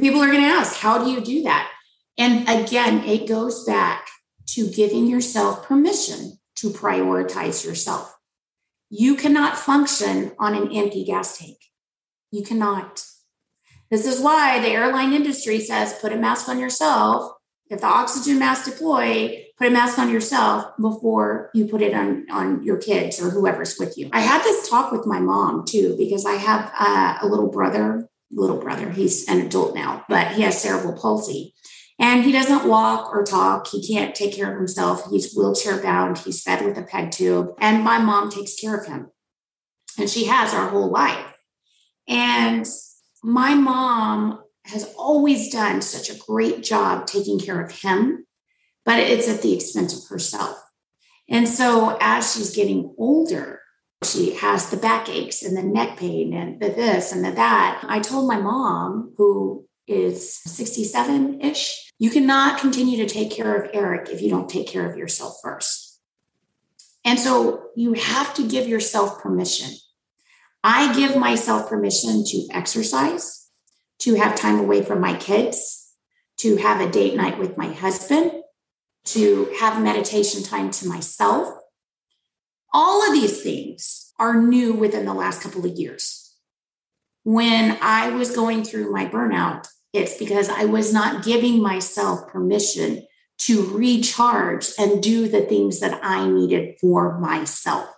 People 0.00 0.20
are 0.20 0.30
going 0.30 0.42
to 0.42 0.48
ask, 0.48 0.76
how 0.76 1.02
do 1.02 1.10
you 1.10 1.22
do 1.22 1.44
that? 1.44 1.70
And 2.18 2.46
again, 2.46 3.02
it 3.04 3.26
goes 3.26 3.64
back 3.64 4.06
to 4.48 4.70
giving 4.70 5.06
yourself 5.06 5.64
permission 5.66 6.38
to 6.56 6.68
prioritize 6.68 7.64
yourself. 7.64 8.13
You 8.96 9.16
cannot 9.16 9.58
function 9.58 10.30
on 10.38 10.54
an 10.54 10.70
empty 10.70 11.04
gas 11.04 11.38
tank. 11.38 11.56
You 12.30 12.44
cannot. 12.44 13.04
This 13.90 14.06
is 14.06 14.20
why 14.20 14.60
the 14.60 14.68
airline 14.68 15.12
industry 15.12 15.58
says 15.58 15.98
put 16.00 16.12
a 16.12 16.16
mask 16.16 16.48
on 16.48 16.60
yourself. 16.60 17.32
If 17.68 17.80
the 17.80 17.88
oxygen 17.88 18.38
mask 18.38 18.66
deploy, 18.66 19.46
put 19.58 19.66
a 19.66 19.70
mask 19.72 19.98
on 19.98 20.12
yourself 20.12 20.66
before 20.80 21.50
you 21.54 21.66
put 21.66 21.82
it 21.82 21.92
on, 21.92 22.30
on 22.30 22.62
your 22.62 22.76
kids 22.76 23.20
or 23.20 23.30
whoever's 23.30 23.76
with 23.80 23.98
you. 23.98 24.10
I 24.12 24.20
had 24.20 24.44
this 24.44 24.68
talk 24.68 24.92
with 24.92 25.06
my 25.06 25.18
mom 25.18 25.64
too, 25.64 25.96
because 25.98 26.24
I 26.24 26.34
have 26.34 26.72
uh, 26.78 27.18
a 27.20 27.26
little 27.26 27.50
brother, 27.50 28.08
little 28.30 28.58
brother, 28.58 28.90
he's 28.90 29.28
an 29.28 29.40
adult 29.40 29.74
now, 29.74 30.04
but 30.08 30.28
he 30.34 30.42
has 30.42 30.62
cerebral 30.62 30.96
palsy. 30.96 31.52
And 31.98 32.24
he 32.24 32.32
doesn't 32.32 32.68
walk 32.68 33.14
or 33.14 33.22
talk. 33.22 33.68
He 33.68 33.86
can't 33.86 34.14
take 34.14 34.34
care 34.34 34.52
of 34.52 34.58
himself. 34.58 35.08
He's 35.10 35.34
wheelchair 35.34 35.80
bound. 35.80 36.18
He's 36.18 36.42
fed 36.42 36.64
with 36.64 36.76
a 36.76 36.82
peg 36.82 37.12
tube. 37.12 37.54
And 37.60 37.84
my 37.84 37.98
mom 37.98 38.30
takes 38.30 38.56
care 38.56 38.74
of 38.76 38.86
him. 38.86 39.10
And 39.98 40.10
she 40.10 40.26
has 40.26 40.52
our 40.52 40.68
whole 40.68 40.90
life. 40.90 41.38
And 42.08 42.66
my 43.22 43.54
mom 43.54 44.40
has 44.66 44.92
always 44.98 45.50
done 45.50 45.82
such 45.82 46.10
a 46.10 46.18
great 46.18 46.62
job 46.62 47.06
taking 47.06 47.38
care 47.38 47.60
of 47.60 47.70
him, 47.70 48.26
but 48.84 48.98
it's 48.98 49.28
at 49.28 49.42
the 49.42 49.54
expense 49.54 49.96
of 49.96 50.08
herself. 50.08 50.58
And 51.28 51.48
so 51.48 51.96
as 52.00 52.34
she's 52.34 52.54
getting 52.54 52.94
older, 52.98 53.60
she 54.02 54.34
has 54.34 54.70
the 54.70 54.76
backaches 54.76 55.42
and 55.42 55.56
the 55.56 55.62
neck 55.62 55.96
pain 55.96 56.34
and 56.34 56.60
the 56.60 56.68
this 56.68 57.12
and 57.12 57.24
the 57.24 57.30
that. 57.32 57.84
I 57.88 58.00
told 58.00 58.28
my 58.28 58.38
mom, 58.38 59.14
who 59.16 59.66
is 59.86 60.34
67 60.42 61.40
ish, 61.40 61.83
you 61.98 62.10
cannot 62.10 62.60
continue 62.60 62.96
to 62.98 63.12
take 63.12 63.30
care 63.30 63.54
of 63.54 63.70
Eric 63.72 64.08
if 64.10 64.20
you 64.20 64.30
don't 64.30 64.48
take 64.48 64.66
care 64.66 64.90
of 64.90 64.96
yourself 64.96 65.36
first. 65.42 66.00
And 67.04 67.18
so 67.18 67.68
you 67.76 67.92
have 67.92 68.34
to 68.34 68.48
give 68.48 68.66
yourself 68.66 69.20
permission. 69.20 69.70
I 70.62 70.94
give 70.94 71.16
myself 71.16 71.68
permission 71.68 72.24
to 72.24 72.48
exercise, 72.50 73.50
to 73.98 74.14
have 74.14 74.34
time 74.34 74.58
away 74.58 74.82
from 74.82 75.00
my 75.00 75.14
kids, 75.14 75.92
to 76.38 76.56
have 76.56 76.80
a 76.80 76.90
date 76.90 77.14
night 77.16 77.38
with 77.38 77.56
my 77.56 77.68
husband, 77.68 78.32
to 79.04 79.54
have 79.60 79.82
meditation 79.82 80.42
time 80.42 80.70
to 80.70 80.88
myself. 80.88 81.48
All 82.72 83.06
of 83.06 83.12
these 83.12 83.42
things 83.42 84.12
are 84.18 84.40
new 84.40 84.72
within 84.72 85.04
the 85.04 85.14
last 85.14 85.42
couple 85.42 85.64
of 85.64 85.76
years. 85.76 86.34
When 87.22 87.78
I 87.80 88.10
was 88.10 88.34
going 88.34 88.64
through 88.64 88.90
my 88.90 89.06
burnout, 89.06 89.68
it's 89.94 90.18
because 90.18 90.48
I 90.48 90.64
was 90.64 90.92
not 90.92 91.24
giving 91.24 91.62
myself 91.62 92.26
permission 92.26 93.06
to 93.38 93.64
recharge 93.68 94.66
and 94.76 95.00
do 95.00 95.28
the 95.28 95.42
things 95.42 95.78
that 95.80 96.00
I 96.02 96.28
needed 96.28 96.76
for 96.80 97.18
myself. 97.20 97.88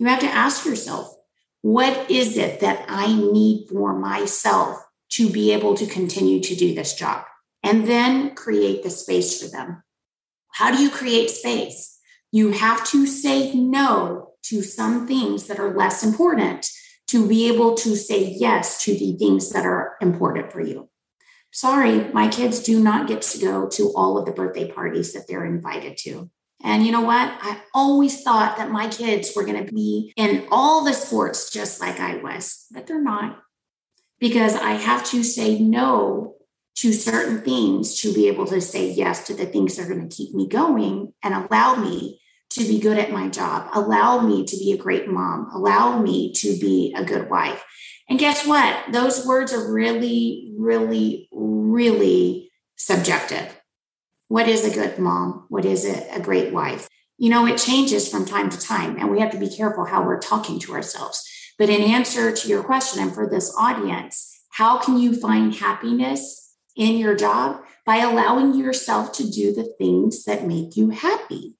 You 0.00 0.08
have 0.08 0.20
to 0.20 0.26
ask 0.26 0.66
yourself, 0.66 1.14
what 1.62 2.10
is 2.10 2.36
it 2.36 2.58
that 2.60 2.84
I 2.88 3.06
need 3.06 3.68
for 3.70 3.96
myself 3.96 4.84
to 5.10 5.30
be 5.30 5.52
able 5.52 5.76
to 5.76 5.86
continue 5.86 6.40
to 6.40 6.56
do 6.56 6.74
this 6.74 6.94
job? 6.94 7.24
And 7.62 7.86
then 7.86 8.34
create 8.34 8.82
the 8.82 8.90
space 8.90 9.40
for 9.40 9.48
them. 9.48 9.84
How 10.54 10.72
do 10.72 10.82
you 10.82 10.90
create 10.90 11.30
space? 11.30 11.98
You 12.32 12.50
have 12.50 12.84
to 12.90 13.06
say 13.06 13.54
no 13.54 14.32
to 14.44 14.62
some 14.62 15.06
things 15.06 15.46
that 15.46 15.60
are 15.60 15.76
less 15.76 16.02
important 16.02 16.68
to 17.08 17.28
be 17.28 17.46
able 17.46 17.74
to 17.76 17.94
say 17.94 18.34
yes 18.36 18.82
to 18.84 18.92
the 18.92 19.16
things 19.16 19.50
that 19.50 19.64
are 19.64 19.96
important 20.00 20.52
for 20.52 20.60
you 20.60 20.88
sorry, 21.52 22.12
my 22.12 22.28
kids 22.28 22.60
do 22.60 22.82
not 22.82 23.08
get 23.08 23.22
to 23.22 23.38
go 23.38 23.68
to 23.70 23.92
all 23.94 24.18
of 24.18 24.26
the 24.26 24.32
birthday 24.32 24.70
parties 24.70 25.12
that 25.12 25.26
they're 25.28 25.44
invited 25.44 25.96
to. 25.98 26.30
And 26.62 26.84
you 26.84 26.92
know 26.92 27.02
what? 27.02 27.32
I 27.40 27.60
always 27.74 28.22
thought 28.22 28.56
that 28.56 28.70
my 28.70 28.88
kids 28.88 29.32
were 29.36 29.44
going 29.44 29.64
to 29.64 29.72
be 29.72 30.12
in 30.16 30.46
all 30.50 30.84
the 30.84 30.94
sports 30.94 31.50
just 31.50 31.80
like 31.80 32.00
I 32.00 32.16
was, 32.16 32.66
but 32.72 32.86
they're 32.86 33.02
not 33.02 33.42
because 34.18 34.54
I 34.56 34.72
have 34.72 35.04
to 35.10 35.22
say 35.22 35.58
no 35.58 36.36
to 36.76 36.92
certain 36.92 37.42
things 37.42 38.00
to 38.00 38.12
be 38.12 38.28
able 38.28 38.46
to 38.46 38.60
say 38.60 38.90
yes 38.90 39.26
to 39.26 39.34
the 39.34 39.46
things 39.46 39.76
that 39.76 39.86
are 39.86 39.94
going 39.94 40.08
to 40.08 40.14
keep 40.14 40.34
me 40.34 40.46
going 40.48 41.12
and 41.22 41.34
allow 41.34 41.76
me 41.76 42.20
to 42.50 42.60
be 42.60 42.78
good 42.78 42.98
at 42.98 43.10
my 43.10 43.28
job, 43.28 43.68
allow 43.74 44.20
me 44.20 44.44
to 44.44 44.56
be 44.56 44.72
a 44.72 44.76
great 44.76 45.08
mom, 45.08 45.50
allow 45.52 46.00
me 46.00 46.32
to 46.32 46.58
be 46.58 46.94
a 46.96 47.04
good 47.04 47.28
wife. 47.28 47.64
And 48.08 48.18
guess 48.18 48.46
what? 48.46 48.92
Those 48.92 49.26
words 49.26 49.52
are 49.52 49.72
really, 49.72 50.52
really, 50.56 51.28
really 51.32 52.50
subjective. 52.76 53.60
What 54.28 54.48
is 54.48 54.64
a 54.64 54.74
good 54.74 54.98
mom? 54.98 55.46
What 55.48 55.64
is 55.64 55.84
a, 55.84 56.20
great 56.20 56.52
wife? 56.52 56.88
You 57.18 57.30
know, 57.30 57.46
it 57.46 57.58
changes 57.58 58.08
from 58.08 58.24
time 58.24 58.50
to 58.50 58.58
time, 58.58 58.96
and 58.98 59.10
we 59.10 59.20
have 59.20 59.30
to 59.32 59.38
be 59.38 59.48
careful 59.48 59.86
how 59.86 60.04
we're 60.04 60.20
talking 60.20 60.58
to 60.60 60.74
ourselves. 60.74 61.24
But 61.58 61.70
in 61.70 61.82
answer 61.82 62.30
to 62.30 62.48
your 62.48 62.62
question, 62.62 63.02
and 63.02 63.14
for 63.14 63.28
this 63.28 63.54
audience, 63.58 64.40
how 64.50 64.78
can 64.78 64.98
you 64.98 65.14
find 65.14 65.54
happiness 65.54 66.54
in 66.76 66.98
your 66.98 67.14
job? 67.14 67.62
By 67.86 67.98
allowing 67.98 68.54
yourself 68.54 69.12
to 69.12 69.30
do 69.30 69.54
the 69.54 69.72
things 69.78 70.24
that 70.24 70.46
make 70.46 70.76
you 70.76 70.90
happy. 70.90 71.54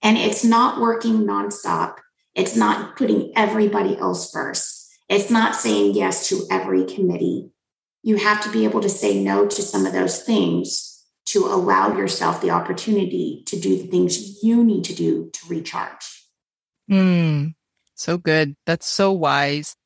And 0.00 0.16
it's 0.16 0.44
not 0.44 0.80
working 0.80 1.24
nonstop, 1.24 1.96
it's 2.34 2.56
not 2.56 2.96
putting 2.96 3.32
everybody 3.36 3.96
else 3.98 4.30
first 4.30 4.81
it's 5.12 5.30
not 5.30 5.54
saying 5.54 5.94
yes 5.94 6.28
to 6.28 6.46
every 6.50 6.84
committee. 6.84 7.50
You 8.02 8.16
have 8.16 8.42
to 8.44 8.50
be 8.50 8.64
able 8.64 8.80
to 8.80 8.88
say 8.88 9.22
no 9.22 9.46
to 9.46 9.62
some 9.62 9.86
of 9.86 9.92
those 9.92 10.22
things 10.22 11.04
to 11.26 11.46
allow 11.46 11.96
yourself 11.96 12.40
the 12.40 12.50
opportunity 12.50 13.42
to 13.46 13.58
do 13.58 13.76
the 13.76 13.86
things 13.86 14.42
you 14.42 14.64
need 14.64 14.84
to 14.84 14.94
do 14.94 15.30
to 15.32 15.48
recharge. 15.48 16.26
Mm, 16.90 17.54
so 17.94 18.18
good. 18.18 18.56
That's 18.66 18.86
so 18.86 19.12
wise. 19.12 19.76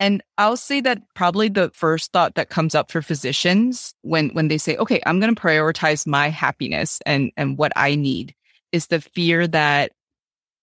And 0.00 0.22
I'll 0.38 0.56
say 0.56 0.80
that 0.82 1.02
probably 1.14 1.48
the 1.48 1.70
first 1.74 2.12
thought 2.12 2.34
that 2.34 2.48
comes 2.50 2.74
up 2.74 2.90
for 2.90 3.00
physicians 3.00 3.94
when 4.02 4.30
when 4.30 4.48
they 4.48 4.58
say, 4.58 4.76
"Okay, 4.76 5.00
I'm 5.06 5.20
going 5.20 5.34
to 5.34 5.40
prioritize 5.40 6.06
my 6.06 6.28
happiness 6.28 7.00
and 7.06 7.32
and 7.36 7.56
what 7.56 7.72
I 7.76 7.94
need," 7.94 8.34
is 8.72 8.88
the 8.88 9.00
fear 9.00 9.46
that 9.48 9.92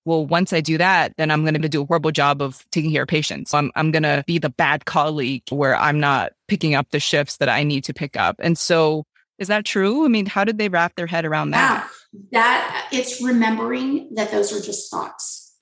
well, 0.05 0.25
once 0.25 0.51
I 0.51 0.61
do 0.61 0.77
that, 0.77 1.13
then 1.17 1.29
I'm 1.29 1.43
going 1.43 1.61
to 1.61 1.69
do 1.69 1.83
a 1.83 1.85
horrible 1.85 2.11
job 2.11 2.41
of 2.41 2.65
taking 2.71 2.91
care 2.91 3.03
of 3.03 3.07
patients. 3.07 3.53
I'm, 3.53 3.71
I'm 3.75 3.91
going 3.91 4.03
to 4.03 4.23
be 4.25 4.39
the 4.39 4.49
bad 4.49 4.85
colleague 4.85 5.43
where 5.49 5.75
I'm 5.75 5.99
not 5.99 6.33
picking 6.47 6.73
up 6.73 6.89
the 6.91 6.99
shifts 6.99 7.37
that 7.37 7.49
I 7.49 7.63
need 7.63 7.83
to 7.85 7.93
pick 7.93 8.17
up. 8.17 8.35
And 8.39 8.57
so 8.57 9.05
is 9.37 9.47
that 9.47 9.65
true? 9.65 10.05
I 10.05 10.07
mean, 10.07 10.25
how 10.25 10.43
did 10.43 10.57
they 10.57 10.69
wrap 10.69 10.95
their 10.95 11.07
head 11.07 11.25
around 11.25 11.51
that? 11.51 11.87
that 12.31 12.89
it's 12.91 13.23
remembering 13.23 14.13
that 14.15 14.31
those 14.31 14.51
are 14.51 14.61
just 14.61 14.91
thoughts. 14.91 15.55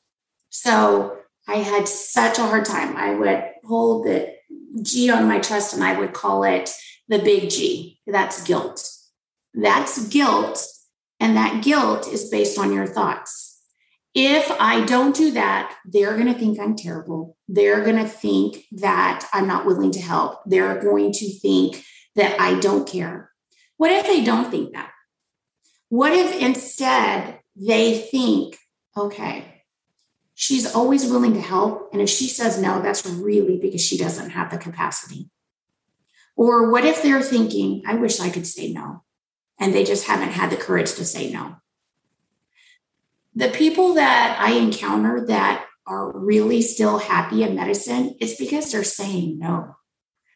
So 0.50 1.18
I 1.48 1.58
had 1.58 1.88
such 1.88 2.38
a 2.40 2.44
hard 2.44 2.66
time. 2.66 2.96
I 2.96 3.14
would 3.16 3.44
hold 3.64 4.06
the 4.06 4.34
G 4.82 5.10
on 5.10 5.28
my 5.28 5.40
chest 5.40 5.74
and 5.74 5.84
I 5.84 5.98
would 6.00 6.14
call 6.14 6.44
it 6.44 6.72
the 7.08 7.20
big 7.20 7.50
G. 7.50 8.00
That's 8.08 8.44
guilt. 8.44 8.90
That's 9.54 10.08
guilt. 10.08 10.66
And 11.20 11.36
that 11.36 11.64
guilt 11.64 12.08
is 12.08 12.30
based 12.30 12.58
on 12.58 12.72
your 12.72 12.88
thoughts 12.88 13.49
if 14.16 14.52
I 14.60 14.84
don't 14.86 15.16
do 15.16 15.32
that, 15.32 15.76
they're 15.86 16.16
going 16.16 16.34
to 16.34 16.40
think 16.40 16.60
I'm 16.60 16.76
terrible. 16.76 17.38
They're 17.48 17.84
going 17.84 17.98
to 17.98 18.08
think 18.08 18.66
that 18.74 19.28
I'm 19.34 19.48
not 19.48 19.66
willing 19.66 19.92
to 19.92 20.02
help. 20.02 20.42
They're 20.46 20.82
going 20.82 21.12
to 21.14 21.30
think 21.40 21.84
that 22.16 22.40
I 22.40 22.60
don't 22.60 22.88
care. 22.88 23.32
What 23.78 23.92
if 23.92 24.06
they 24.06 24.24
don't 24.24 24.50
think 24.50 24.74
that? 24.74 24.92
What 25.90 26.14
if 26.14 26.42
instead 26.42 27.40
they 27.56 27.98
think, 27.98 28.58
okay, 28.96 29.64
she's 30.34 30.74
always 30.74 31.06
willing 31.06 31.34
to 31.34 31.42
help. 31.42 31.90
And 31.92 32.02
if 32.02 32.10
she 32.10 32.28
says 32.28 32.62
no, 32.62 32.82
that's 32.82 33.06
really 33.06 33.58
because 33.58 33.84
she 33.84 33.98
doesn't 33.98 34.30
have 34.32 34.50
the 34.50 34.58
capacity. 34.58 35.30
Or 36.36 36.72
what 36.72 36.86
if 36.86 37.04
they're 37.04 37.22
thinking, 37.22 37.84
I 37.86 37.96
wish 37.96 38.20
I 38.20 38.30
could 38.30 38.48
say 38.48 38.72
no. 38.72 39.04
And 39.60 39.74
they 39.74 39.84
just 39.84 40.08
haven't 40.08 40.32
had 40.32 40.50
the 40.50 40.56
courage 40.56 40.94
to 40.96 41.04
say 41.04 41.30
no 41.32 41.58
the 43.40 43.48
people 43.48 43.94
that 43.94 44.38
I 44.38 44.52
encounter 44.52 45.26
that 45.28 45.66
are 45.88 46.12
really 46.12 46.62
still 46.62 46.98
happy 46.98 47.42
in 47.42 47.56
medicine, 47.56 48.16
it's 48.20 48.36
because 48.36 48.70
they're 48.70 48.84
saying 48.84 49.40
no. 49.40 49.78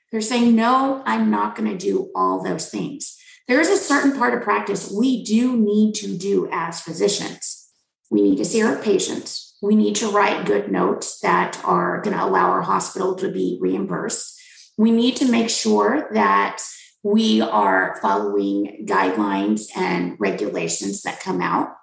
They're 0.09 0.21
saying, 0.21 0.55
no, 0.55 1.03
I'm 1.05 1.29
not 1.29 1.57
going 1.57 1.69
to 1.69 1.77
do 1.77 2.11
all 2.15 2.41
those 2.41 2.69
things. 2.69 3.17
There 3.49 3.59
is 3.59 3.69
a 3.69 3.77
certain 3.77 4.15
part 4.17 4.33
of 4.33 4.41
practice 4.41 4.89
we 4.89 5.21
do 5.23 5.57
need 5.57 5.95
to 5.95 6.17
do 6.17 6.47
as 6.49 6.79
physicians. 6.79 7.67
We 8.09 8.21
need 8.21 8.37
to 8.37 8.45
see 8.45 8.63
our 8.63 8.77
patients. 8.77 9.57
We 9.61 9.75
need 9.75 9.95
to 9.95 10.09
write 10.09 10.45
good 10.45 10.71
notes 10.71 11.19
that 11.19 11.59
are 11.65 12.01
going 12.01 12.15
to 12.15 12.23
allow 12.23 12.51
our 12.51 12.61
hospital 12.61 13.15
to 13.15 13.29
be 13.29 13.57
reimbursed. 13.59 14.39
We 14.77 14.91
need 14.91 15.17
to 15.17 15.29
make 15.29 15.49
sure 15.49 16.09
that 16.13 16.61
we 17.03 17.41
are 17.41 17.99
following 18.01 18.85
guidelines 18.87 19.75
and 19.75 20.15
regulations 20.19 21.01
that 21.01 21.19
come 21.19 21.41
out 21.41 21.73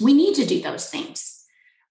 we 0.00 0.12
need 0.12 0.34
to 0.34 0.46
do 0.46 0.60
those 0.60 0.88
things. 0.88 1.44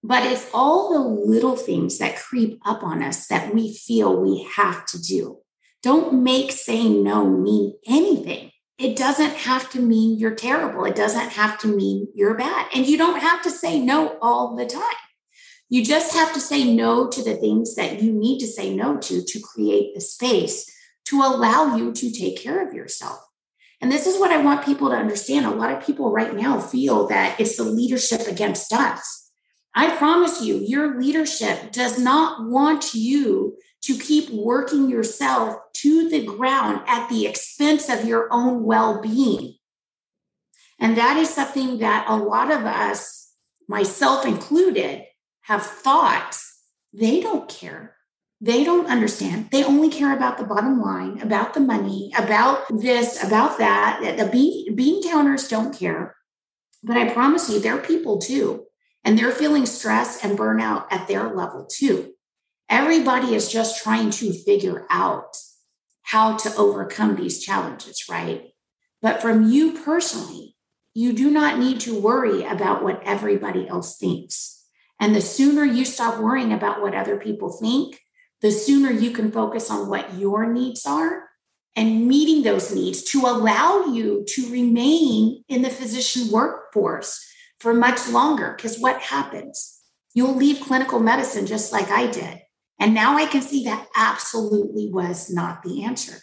But 0.03 0.23
it's 0.23 0.49
all 0.53 0.93
the 0.93 0.99
little 0.99 1.55
things 1.55 1.97
that 1.97 2.17
creep 2.17 2.59
up 2.65 2.83
on 2.83 3.03
us 3.03 3.27
that 3.27 3.53
we 3.53 3.73
feel 3.73 4.21
we 4.21 4.47
have 4.55 4.85
to 4.87 5.01
do. 5.01 5.39
Don't 5.83 6.23
make 6.23 6.51
saying 6.51 7.03
no 7.03 7.27
mean 7.27 7.73
anything. 7.87 8.51
It 8.77 8.95
doesn't 8.95 9.33
have 9.33 9.69
to 9.71 9.81
mean 9.81 10.19
you're 10.19 10.35
terrible. 10.35 10.85
It 10.85 10.95
doesn't 10.95 11.29
have 11.29 11.57
to 11.59 11.67
mean 11.67 12.07
you're 12.13 12.37
bad. 12.37 12.67
And 12.73 12.85
you 12.85 12.97
don't 12.97 13.19
have 13.19 13.41
to 13.43 13.49
say 13.49 13.79
no 13.79 14.17
all 14.21 14.55
the 14.55 14.67
time. 14.67 14.83
You 15.69 15.83
just 15.83 16.15
have 16.15 16.33
to 16.33 16.39
say 16.39 16.63
no 16.73 17.09
to 17.09 17.23
the 17.23 17.35
things 17.35 17.75
that 17.75 18.01
you 18.01 18.13
need 18.13 18.39
to 18.39 18.47
say 18.47 18.73
no 18.73 18.97
to 18.97 19.23
to 19.23 19.39
create 19.39 19.93
the 19.93 20.01
space 20.01 20.71
to 21.05 21.21
allow 21.21 21.75
you 21.75 21.91
to 21.91 22.11
take 22.11 22.41
care 22.41 22.65
of 22.65 22.73
yourself. 22.73 23.26
And 23.79 23.91
this 23.91 24.07
is 24.07 24.19
what 24.19 24.31
I 24.31 24.41
want 24.41 24.65
people 24.65 24.89
to 24.89 24.95
understand. 24.95 25.45
A 25.45 25.51
lot 25.51 25.71
of 25.71 25.85
people 25.85 26.11
right 26.11 26.35
now 26.35 26.59
feel 26.59 27.07
that 27.07 27.39
it's 27.39 27.57
the 27.57 27.63
leadership 27.63 28.27
against 28.27 28.73
us. 28.73 29.31
I 29.75 29.95
promise 29.95 30.41
you, 30.41 30.57
your 30.57 30.99
leadership 30.99 31.71
does 31.71 31.99
not 31.99 32.49
want 32.49 32.95
you 32.95 33.57
to 33.83 33.97
keep 33.97 34.31
working 34.31 34.89
yourself 34.89 35.57
to 35.73 36.09
the 36.09 36.25
ground 36.25 36.81
at 36.87 37.07
the 37.09 37.27
expense 37.27 37.87
of 37.87 38.03
your 38.03 38.27
own 38.31 38.63
well 38.63 39.01
being. 39.01 39.55
And 40.79 40.97
that 40.97 41.17
is 41.17 41.29
something 41.29 41.77
that 41.79 42.05
a 42.07 42.17
lot 42.17 42.51
of 42.51 42.65
us, 42.65 43.33
myself 43.67 44.25
included, 44.25 45.03
have 45.41 45.63
thought 45.63 46.37
they 46.93 47.19
don't 47.19 47.47
care. 47.47 47.96
They 48.39 48.63
don't 48.63 48.87
understand. 48.87 49.49
They 49.51 49.63
only 49.63 49.89
care 49.89 50.15
about 50.15 50.37
the 50.37 50.43
bottom 50.43 50.79
line, 50.79 51.21
about 51.21 51.53
the 51.53 51.59
money, 51.59 52.11
about 52.17 52.65
this, 52.69 53.23
about 53.23 53.57
that. 53.57 54.17
The 54.17 54.25
bean, 54.25 54.75
bean 54.75 55.03
counters 55.03 55.47
don't 55.47 55.77
care. 55.77 56.15
But 56.83 56.97
I 56.97 57.09
promise 57.11 57.49
you, 57.49 57.59
they're 57.59 57.79
people 57.79 58.19
too. 58.19 58.65
And 59.03 59.17
they're 59.17 59.31
feeling 59.31 59.65
stress 59.65 60.23
and 60.23 60.37
burnout 60.37 60.85
at 60.91 61.07
their 61.07 61.33
level 61.33 61.65
too. 61.65 62.13
Everybody 62.69 63.33
is 63.33 63.51
just 63.51 63.81
trying 63.81 64.11
to 64.11 64.33
figure 64.33 64.85
out 64.89 65.35
how 66.03 66.37
to 66.37 66.55
overcome 66.55 67.15
these 67.15 67.43
challenges, 67.43 68.05
right? 68.09 68.51
But 69.01 69.21
from 69.21 69.49
you 69.49 69.81
personally, 69.83 70.55
you 70.93 71.13
do 71.13 71.31
not 71.31 71.59
need 71.59 71.79
to 71.81 71.99
worry 71.99 72.43
about 72.43 72.83
what 72.83 73.01
everybody 73.03 73.67
else 73.67 73.97
thinks. 73.97 74.65
And 74.99 75.15
the 75.15 75.21
sooner 75.21 75.63
you 75.63 75.85
stop 75.85 76.19
worrying 76.19 76.51
about 76.51 76.81
what 76.81 76.95
other 76.95 77.17
people 77.17 77.51
think, 77.51 77.99
the 78.41 78.51
sooner 78.51 78.91
you 78.91 79.11
can 79.11 79.31
focus 79.31 79.71
on 79.71 79.89
what 79.89 80.15
your 80.15 80.51
needs 80.51 80.85
are 80.85 81.23
and 81.75 82.07
meeting 82.07 82.43
those 82.43 82.73
needs 82.73 83.03
to 83.03 83.21
allow 83.21 83.85
you 83.85 84.25
to 84.27 84.51
remain 84.51 85.43
in 85.47 85.61
the 85.61 85.69
physician 85.69 86.31
workforce 86.31 87.23
for 87.59 87.73
much 87.73 88.09
longer. 88.09 88.53
Because 88.55 88.79
what 88.79 89.01
happens? 89.01 89.79
You'll 90.13 90.35
leave 90.35 90.61
clinical 90.61 90.99
medicine 90.99 91.45
just 91.45 91.71
like 91.71 91.89
I 91.89 92.07
did. 92.07 92.41
And 92.79 92.93
now 92.93 93.17
I 93.17 93.25
can 93.25 93.41
see 93.41 93.63
that 93.65 93.87
absolutely 93.95 94.89
was 94.91 95.31
not 95.31 95.63
the 95.63 95.83
answer. 95.83 96.17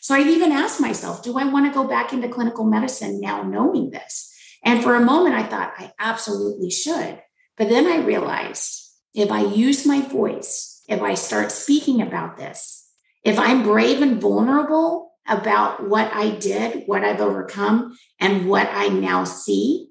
So 0.00 0.14
I've 0.14 0.28
even 0.28 0.52
asked 0.52 0.80
myself, 0.80 1.22
do 1.22 1.38
I 1.38 1.44
want 1.44 1.66
to 1.66 1.72
go 1.72 1.86
back 1.86 2.12
into 2.12 2.28
clinical 2.28 2.64
medicine 2.64 3.20
now 3.20 3.42
knowing 3.42 3.90
this? 3.90 4.34
And 4.64 4.82
for 4.82 4.94
a 4.94 5.04
moment, 5.04 5.34
I 5.34 5.44
thought 5.44 5.74
I 5.78 5.92
absolutely 5.98 6.70
should. 6.70 7.20
But 7.56 7.68
then 7.68 7.86
I 7.86 8.04
realized 8.04 8.90
if 9.14 9.30
I 9.30 9.42
use 9.44 9.86
my 9.86 10.00
voice 10.00 10.77
if 10.88 11.02
I 11.02 11.14
start 11.14 11.52
speaking 11.52 12.02
about 12.02 12.36
this, 12.36 12.90
if 13.22 13.38
I'm 13.38 13.62
brave 13.62 14.00
and 14.00 14.20
vulnerable 14.20 15.12
about 15.26 15.86
what 15.86 16.10
I 16.14 16.30
did, 16.30 16.84
what 16.86 17.04
I've 17.04 17.20
overcome, 17.20 17.96
and 18.18 18.48
what 18.48 18.68
I 18.72 18.88
now 18.88 19.24
see, 19.24 19.88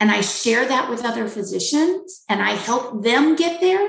and 0.00 0.10
I 0.10 0.22
share 0.22 0.66
that 0.66 0.90
with 0.90 1.04
other 1.04 1.28
physicians 1.28 2.24
and 2.28 2.42
I 2.42 2.50
help 2.50 3.04
them 3.04 3.36
get 3.36 3.60
there, 3.60 3.88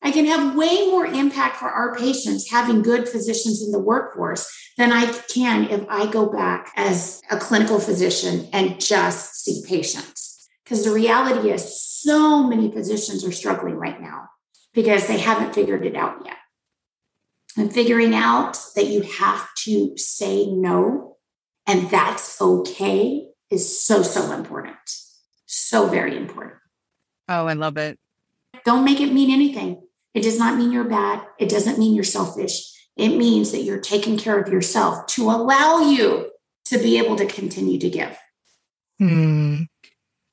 I 0.00 0.12
can 0.12 0.26
have 0.26 0.56
way 0.56 0.86
more 0.86 1.04
impact 1.04 1.56
for 1.56 1.68
our 1.68 1.96
patients 1.96 2.50
having 2.50 2.82
good 2.82 3.08
physicians 3.08 3.62
in 3.62 3.72
the 3.72 3.80
workforce 3.80 4.48
than 4.78 4.92
I 4.92 5.06
can 5.28 5.64
if 5.64 5.84
I 5.88 6.10
go 6.10 6.26
back 6.26 6.72
as 6.76 7.20
a 7.30 7.36
clinical 7.36 7.80
physician 7.80 8.48
and 8.52 8.80
just 8.80 9.42
see 9.42 9.62
patients. 9.66 10.48
Because 10.64 10.84
the 10.84 10.92
reality 10.92 11.50
is, 11.50 11.82
so 11.82 12.46
many 12.46 12.70
physicians 12.70 13.24
are 13.24 13.32
struggling 13.32 13.74
right 13.74 14.00
now 14.00 14.28
because 14.74 15.06
they 15.06 15.18
haven't 15.18 15.54
figured 15.54 15.84
it 15.84 15.96
out 15.96 16.22
yet. 16.24 16.36
And 17.56 17.72
figuring 17.72 18.14
out 18.14 18.56
that 18.76 18.86
you 18.86 19.02
have 19.02 19.48
to 19.64 19.96
say 19.96 20.46
no 20.46 21.08
and 21.68 21.90
that's 21.90 22.40
okay 22.40 23.28
is 23.50 23.80
so, 23.80 24.02
so 24.02 24.32
important. 24.32 24.76
So 25.44 25.86
very 25.86 26.16
important. 26.16 26.56
Oh, 27.28 27.46
I 27.46 27.52
love 27.52 27.76
it. 27.76 27.98
Don't 28.64 28.84
make 28.84 29.00
it 29.00 29.12
mean 29.12 29.30
anything. 29.30 29.82
It 30.14 30.22
does 30.22 30.38
not 30.38 30.56
mean 30.56 30.72
you're 30.72 30.84
bad. 30.84 31.22
It 31.38 31.50
doesn't 31.50 31.78
mean 31.78 31.94
you're 31.94 32.04
selfish. 32.04 32.62
It 32.96 33.10
means 33.10 33.52
that 33.52 33.62
you're 33.62 33.80
taking 33.80 34.16
care 34.16 34.40
of 34.40 34.50
yourself 34.50 35.06
to 35.08 35.30
allow 35.30 35.80
you 35.80 36.30
to 36.66 36.78
be 36.78 36.98
able 36.98 37.16
to 37.16 37.26
continue 37.26 37.78
to 37.78 37.90
give. 37.90 38.18
Hmm. 38.98 39.62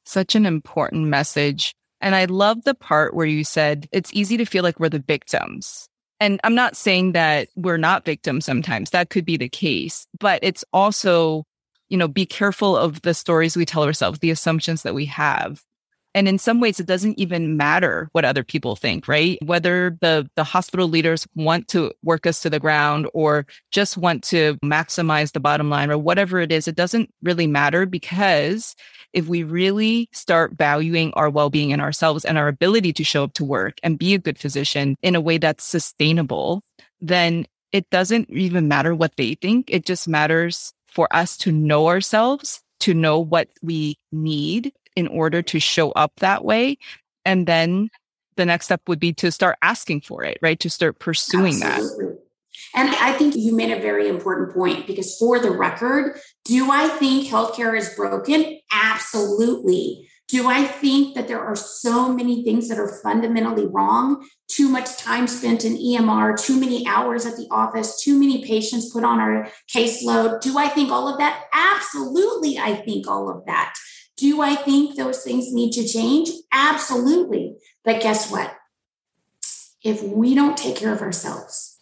Such 0.06 0.36
an 0.36 0.46
important 0.46 1.08
message. 1.08 1.76
And 2.06 2.14
I 2.16 2.26
love 2.26 2.64
the 2.66 2.76
part 2.76 3.16
where 3.16 3.26
you 3.26 3.44
said 3.44 3.90
it's 3.92 4.14
easy 4.14 4.38
to 4.38 4.46
feel 4.46 4.62
like 4.62 4.80
we're 4.80 4.90
the 4.90 5.00
victims. 5.00 5.90
And 6.20 6.40
I'm 6.44 6.54
not 6.54 6.78
saying 6.78 7.14
that 7.14 7.50
we're 7.56 7.78
not 7.78 8.06
victims 8.06 8.46
sometimes. 8.46 8.92
That 8.92 9.10
could 9.10 9.26
be 9.26 9.38
the 9.38 9.50
case. 9.50 10.06
But 10.20 10.40
it's 10.44 10.64
also, 10.72 11.46
you 11.90 11.98
know, 11.98 12.08
be 12.08 12.28
careful 12.28 12.78
of 12.78 13.02
the 13.02 13.16
stories 13.16 13.58
we 13.58 13.66
tell 13.66 13.84
ourselves, 13.84 14.20
the 14.20 14.30
assumptions 14.30 14.84
that 14.84 14.94
we 14.94 15.06
have. 15.06 15.64
And 16.14 16.28
in 16.28 16.38
some 16.38 16.62
ways, 16.62 16.80
it 16.80 16.86
doesn't 16.86 17.20
even 17.20 17.58
matter 17.58 18.08
what 18.12 18.24
other 18.24 18.44
people 18.44 18.76
think, 18.76 19.08
right? 19.08 19.40
Whether 19.44 19.98
the, 20.00 20.30
the 20.36 20.44
hospital 20.44 20.88
leaders 20.88 21.28
want 21.36 21.68
to 21.70 21.92
work 22.04 22.28
us 22.28 22.40
to 22.42 22.52
the 22.52 22.60
ground 22.60 23.10
or 23.16 23.48
just 23.72 23.98
want 23.98 24.24
to 24.26 24.58
maximize 24.64 25.34
the 25.34 25.40
bottom 25.40 25.72
line 25.72 25.90
or 25.90 25.98
whatever 25.98 26.40
it 26.40 26.52
is, 26.52 26.68
it 26.68 26.76
doesn't 26.76 27.12
really 27.24 27.48
matter 27.48 27.88
because 27.88 28.76
if 29.16 29.28
we 29.28 29.44
really 29.44 30.10
start 30.12 30.52
valuing 30.54 31.12
our 31.14 31.30
well 31.30 31.50
being 31.50 31.72
and 31.72 31.82
ourselves 31.82 32.26
and 32.26 32.38
our 32.38 32.50
ability 32.50 32.94
to 32.94 33.04
show 33.04 33.24
up 33.24 33.34
to 33.34 33.46
work 33.46 33.80
and 33.82 33.98
be 33.98 34.14
a 34.14 34.20
good 34.20 34.38
physician 34.38 34.98
in 35.02 35.16
a 35.16 35.22
way 35.22 35.38
that's 35.38 35.64
sustainable, 35.64 36.62
then 37.00 37.48
it 37.72 37.90
doesn't 37.90 38.30
even 38.30 38.68
matter 38.68 38.94
what 38.94 39.16
they 39.16 39.36
think. 39.36 39.70
It 39.70 39.86
just 39.86 40.08
matters 40.08 40.74
for 40.86 41.08
us 41.16 41.38
to 41.38 41.52
know 41.52 41.88
ourselves, 41.88 42.62
to 42.82 42.94
know 42.94 43.20
what 43.20 43.48
we 43.64 43.98
need 44.12 44.74
in 44.96 45.08
order 45.08 45.42
to 45.42 45.60
show 45.60 45.92
up 45.92 46.12
that 46.18 46.44
way. 46.44 46.78
And 47.24 47.48
then 47.48 47.90
the 48.36 48.46
next 48.46 48.66
step 48.66 48.82
would 48.88 49.00
be 49.00 49.14
to 49.14 49.32
start 49.32 49.58
asking 49.62 50.02
for 50.02 50.24
it, 50.24 50.38
right? 50.42 50.60
To 50.60 50.70
start 50.70 51.00
pursuing 51.00 51.64
Absolutely. 51.64 52.16
that. 52.16 52.25
And 52.74 52.90
I 52.90 53.14
think 53.14 53.36
you 53.36 53.56
made 53.56 53.72
a 53.72 53.82
very 53.82 54.08
important 54.08 54.54
point 54.54 54.88
because, 54.88 55.18
for 55.18 55.40
the 55.40 55.52
record, 55.52 56.20
do 56.44 56.72
I 56.72 56.88
think 56.88 57.28
healthcare 57.28 57.78
is 57.78 57.94
broken? 57.96 58.60
Absolutely. 58.72 60.10
Do 60.28 60.50
I 60.50 60.66
think 60.66 61.14
that 61.14 61.28
there 61.28 61.40
are 61.40 61.56
so 61.56 62.12
many 62.12 62.44
things 62.44 62.68
that 62.70 62.80
are 62.80 63.00
fundamentally 63.04 63.68
wrong? 63.68 64.28
Too 64.48 64.68
much 64.68 64.98
time 64.98 65.28
spent 65.28 65.64
in 65.64 65.78
EMR, 65.78 66.42
too 66.42 66.60
many 66.60 66.88
hours 66.88 67.28
at 67.28 67.38
the 67.38 67.48
office, 67.52 68.02
too 68.02 68.18
many 68.20 68.44
patients 68.44 68.92
put 68.92 69.04
on 69.04 69.20
our 69.20 69.48
caseload. 69.74 70.42
Do 70.42 70.58
I 70.58 70.68
think 70.68 70.92
all 70.92 71.08
of 71.08 71.20
that? 71.20 71.44
Absolutely, 71.54 72.58
I 72.58 72.74
think 72.76 73.08
all 73.08 73.30
of 73.30 73.46
that. 73.46 73.76
Do 74.18 74.42
I 74.42 74.56
think 74.56 74.96
those 74.96 75.24
things 75.24 75.54
need 75.54 75.74
to 75.74 75.88
change? 75.88 76.30
Absolutely. 76.52 77.58
But 77.84 78.02
guess 78.02 78.32
what? 78.32 78.56
If 79.84 80.02
we 80.02 80.34
don't 80.34 80.58
take 80.58 80.76
care 80.76 80.94
of 80.94 81.02
ourselves, 81.02 81.75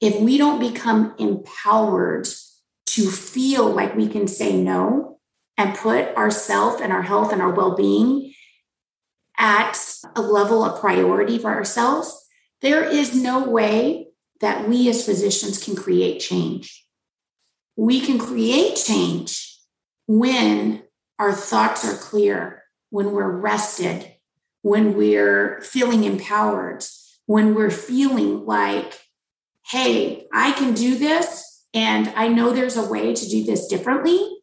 if 0.00 0.20
we 0.20 0.38
don't 0.38 0.60
become 0.60 1.14
empowered 1.18 2.26
to 2.86 3.10
feel 3.10 3.70
like 3.70 3.94
we 3.94 4.08
can 4.08 4.26
say 4.26 4.56
no 4.56 5.18
and 5.56 5.76
put 5.76 6.14
ourself 6.16 6.80
and 6.80 6.92
our 6.92 7.02
health 7.02 7.32
and 7.32 7.42
our 7.42 7.52
well-being 7.52 8.32
at 9.38 9.78
a 10.16 10.20
level 10.20 10.64
of 10.64 10.80
priority 10.80 11.38
for 11.38 11.50
ourselves, 11.50 12.26
there 12.62 12.84
is 12.84 13.14
no 13.14 13.48
way 13.48 14.08
that 14.40 14.68
we 14.68 14.88
as 14.88 15.04
physicians 15.04 15.62
can 15.62 15.76
create 15.76 16.20
change. 16.20 16.84
We 17.76 18.00
can 18.00 18.18
create 18.18 18.76
change 18.76 19.58
when 20.06 20.82
our 21.18 21.32
thoughts 21.32 21.84
are 21.84 21.96
clear, 21.96 22.64
when 22.90 23.12
we're 23.12 23.30
rested, 23.30 24.12
when 24.62 24.94
we're 24.94 25.60
feeling 25.62 26.04
empowered, 26.04 26.84
when 27.26 27.54
we're 27.54 27.70
feeling 27.70 28.44
like, 28.44 28.98
hey, 29.70 30.26
I 30.32 30.50
can 30.52 30.74
do 30.74 30.98
this, 30.98 31.64
and 31.72 32.08
I 32.16 32.26
know 32.28 32.52
there's 32.52 32.76
a 32.76 32.88
way 32.88 33.14
to 33.14 33.28
do 33.28 33.44
this 33.44 33.68
differently. 33.68 34.38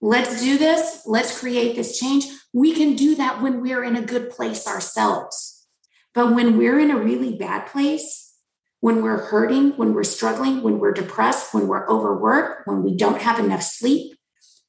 Let's 0.00 0.42
do 0.42 0.56
this. 0.56 1.02
Let's 1.04 1.38
create 1.38 1.76
this 1.76 1.98
change. 1.98 2.26
We 2.54 2.72
can 2.74 2.96
do 2.96 3.14
that 3.16 3.42
when 3.42 3.60
we're 3.60 3.84
in 3.84 3.96
a 3.96 4.02
good 4.02 4.30
place 4.30 4.66
ourselves. 4.66 5.66
But 6.14 6.34
when 6.34 6.56
we're 6.56 6.78
in 6.78 6.90
a 6.90 6.96
really 6.96 7.36
bad 7.36 7.66
place, 7.66 8.34
when 8.80 9.02
we're 9.02 9.26
hurting, 9.26 9.76
when 9.76 9.92
we're 9.92 10.04
struggling, 10.04 10.62
when 10.62 10.78
we're 10.78 10.94
depressed, 10.94 11.52
when 11.52 11.68
we're 11.68 11.86
overworked, 11.86 12.66
when 12.66 12.82
we 12.82 12.96
don't 12.96 13.20
have 13.20 13.38
enough 13.38 13.62
sleep, 13.62 14.16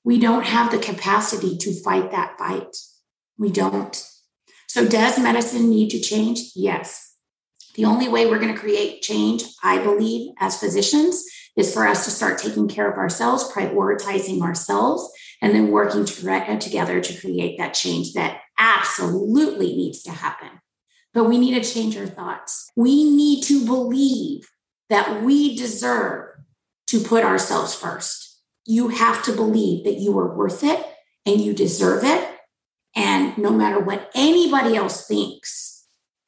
we 0.04 0.20
don't 0.20 0.46
have 0.46 0.72
the 0.72 0.78
capacity 0.78 1.58
to 1.58 1.82
fight 1.82 2.12
that 2.12 2.38
fight. 2.38 2.76
We 3.38 3.50
don't. 3.50 4.06
So, 4.68 4.86
does 4.88 5.18
medicine 5.18 5.70
need 5.70 5.90
to 5.92 6.00
change? 6.00 6.52
Yes. 6.56 7.11
The 7.76 7.86
only 7.86 8.08
way 8.08 8.26
we're 8.26 8.40
going 8.40 8.54
to 8.54 8.60
create 8.60 9.02
change, 9.02 9.44
I 9.64 9.82
believe, 9.82 10.32
as 10.40 10.60
physicians, 10.60 11.24
is 11.56 11.74
for 11.74 11.86
us 11.86 12.06
to 12.06 12.12
start 12.12 12.38
taking 12.38 12.68
care 12.68 12.90
of 12.90 12.98
ourselves, 12.98 13.52
prioritizing 13.52 14.42
ourselves, 14.42 15.10
and 15.42 15.54
then 15.54 15.72
working 15.72 16.02
uh, 16.02 16.60
together 16.60 17.02
to 17.02 17.20
create 17.20 17.58
that 17.58 17.74
change 17.74 18.14
that 18.14 18.42
absolutely 18.58 19.76
needs 19.76 20.04
to 20.04 20.12
happen. 20.12 20.50
But 21.14 21.26
we 21.26 21.38
need 21.38 21.62
to 21.62 21.74
change 21.74 21.98
our 21.98 22.08
thoughts. 22.08 22.70
We 22.76 23.10
need 23.10 23.44
to 23.46 23.66
believe 23.66 24.50
that 24.90 25.24
we 25.24 25.56
deserve 25.56 26.30
to 26.88 27.00
put 27.00 27.24
ourselves 27.24 27.74
first 27.74 28.32
you 28.66 28.90
have 28.90 29.24
to 29.24 29.34
believe 29.34 29.84
that 29.86 30.00
you 30.00 30.18
are 30.20 30.36
worth 30.36 30.64
it 30.64 30.86
and 31.26 31.42
you 31.42 31.54
deserve 31.54 32.04
it. 32.04 32.28
And 32.96 33.38
no 33.38 33.52
matter 33.52 33.80
what 33.80 34.12
anybody 34.16 34.76
else 34.76 35.08
thinks, 35.08 35.86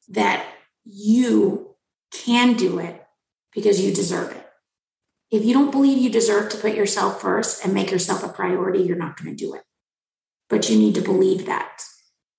that 0.08 0.44
you 0.84 1.76
can 2.12 2.54
do 2.54 2.78
it 2.78 3.04
because 3.52 3.80
you 3.80 3.92
deserve 3.92 4.32
it. 4.32 4.46
If 5.30 5.44
you 5.44 5.52
don't 5.52 5.70
believe 5.70 5.98
you 5.98 6.10
deserve 6.10 6.50
to 6.50 6.58
put 6.58 6.74
yourself 6.74 7.20
first 7.20 7.64
and 7.64 7.74
make 7.74 7.90
yourself 7.90 8.22
a 8.22 8.28
priority, 8.28 8.80
you're 8.80 8.96
not 8.96 9.16
going 9.16 9.34
to 9.34 9.44
do 9.44 9.54
it. 9.54 9.62
But 10.48 10.68
you 10.70 10.78
need 10.78 10.94
to 10.94 11.00
believe 11.00 11.46
that. 11.46 11.82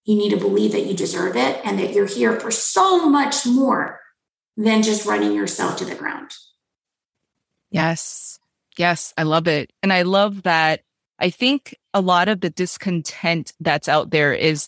You 0.05 0.15
need 0.15 0.29
to 0.29 0.37
believe 0.37 0.71
that 0.71 0.85
you 0.85 0.93
deserve 0.93 1.35
it 1.35 1.59
and 1.65 1.79
that 1.79 1.93
you're 1.93 2.05
here 2.05 2.39
for 2.39 2.51
so 2.51 3.09
much 3.09 3.45
more 3.45 3.99
than 4.55 4.83
just 4.83 5.05
running 5.05 5.33
yourself 5.33 5.77
to 5.77 5.85
the 5.85 5.95
ground. 5.95 6.31
Yes. 7.71 8.39
Yes, 8.77 9.13
I 9.17 9.23
love 9.23 9.47
it. 9.47 9.73
And 9.81 9.91
I 9.91 10.03
love 10.03 10.43
that. 10.43 10.81
I 11.17 11.29
think 11.29 11.75
a 11.93 12.01
lot 12.01 12.27
of 12.27 12.41
the 12.41 12.49
discontent 12.49 13.53
that's 13.59 13.89
out 13.89 14.11
there 14.11 14.33
is 14.33 14.67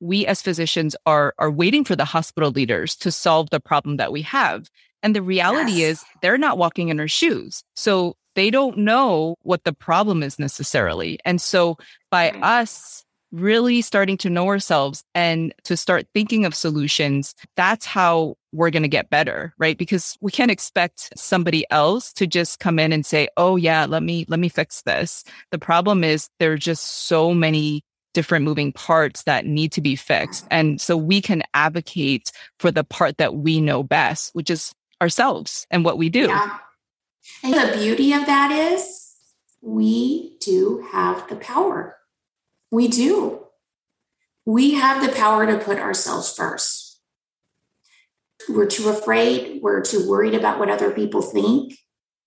we 0.00 0.26
as 0.26 0.42
physicians 0.42 0.96
are 1.06 1.34
are 1.38 1.50
waiting 1.50 1.84
for 1.84 1.96
the 1.96 2.04
hospital 2.04 2.50
leaders 2.50 2.96
to 2.96 3.10
solve 3.10 3.50
the 3.50 3.60
problem 3.60 3.96
that 3.96 4.12
we 4.12 4.22
have. 4.22 4.68
And 5.02 5.14
the 5.14 5.22
reality 5.22 5.72
yes. 5.72 6.00
is 6.00 6.04
they're 6.22 6.38
not 6.38 6.58
walking 6.58 6.88
in 6.88 6.98
our 6.98 7.08
shoes. 7.08 7.62
So 7.74 8.16
they 8.34 8.50
don't 8.50 8.78
know 8.78 9.36
what 9.42 9.64
the 9.64 9.72
problem 9.72 10.22
is 10.22 10.38
necessarily. 10.38 11.18
And 11.24 11.40
so 11.40 11.76
by 12.10 12.30
mm-hmm. 12.30 12.42
us 12.42 13.04
really 13.32 13.82
starting 13.82 14.16
to 14.16 14.30
know 14.30 14.46
ourselves 14.48 15.02
and 15.14 15.52
to 15.64 15.76
start 15.76 16.06
thinking 16.14 16.44
of 16.44 16.54
solutions, 16.54 17.34
that's 17.56 17.84
how 17.84 18.36
we're 18.52 18.70
going 18.70 18.82
to 18.82 18.88
get 18.88 19.10
better, 19.10 19.52
right? 19.58 19.76
Because 19.76 20.16
we 20.20 20.30
can't 20.30 20.50
expect 20.50 21.12
somebody 21.16 21.66
else 21.70 22.12
to 22.14 22.26
just 22.26 22.60
come 22.60 22.78
in 22.78 22.92
and 22.92 23.04
say, 23.04 23.28
"Oh 23.36 23.56
yeah, 23.56 23.84
let 23.86 24.02
me 24.02 24.24
let 24.28 24.40
me 24.40 24.48
fix 24.48 24.82
this." 24.82 25.24
The 25.50 25.58
problem 25.58 26.04
is 26.04 26.28
there 26.38 26.52
are 26.52 26.58
just 26.58 27.06
so 27.06 27.34
many 27.34 27.82
different 28.16 28.46
moving 28.46 28.72
parts 28.72 29.24
that 29.24 29.44
need 29.44 29.70
to 29.72 29.82
be 29.82 29.94
fixed. 29.94 30.46
And 30.50 30.80
so 30.80 30.96
we 30.96 31.20
can 31.20 31.42
advocate 31.52 32.32
for 32.58 32.70
the 32.70 32.82
part 32.82 33.18
that 33.18 33.34
we 33.34 33.60
know 33.60 33.82
best, 33.82 34.34
which 34.34 34.48
is 34.48 34.72
ourselves 35.02 35.66
and 35.70 35.84
what 35.84 35.98
we 35.98 36.08
do. 36.08 36.28
Yeah. 36.28 36.56
And 37.44 37.52
the 37.52 37.76
beauty 37.76 38.14
of 38.14 38.24
that 38.24 38.50
is 38.72 39.12
we 39.60 40.38
do 40.40 40.86
have 40.92 41.28
the 41.28 41.36
power 41.36 41.98
we 42.70 42.88
do. 42.88 43.42
We 44.46 44.72
have 44.74 45.04
the 45.04 45.12
power 45.12 45.46
to 45.46 45.58
put 45.58 45.78
ourselves 45.78 46.32
first. 46.32 46.98
We're 48.48 48.64
too 48.64 48.88
afraid, 48.88 49.60
we're 49.60 49.82
too 49.82 50.08
worried 50.08 50.34
about 50.34 50.58
what 50.58 50.70
other 50.70 50.90
people 50.90 51.20
think. 51.20 51.74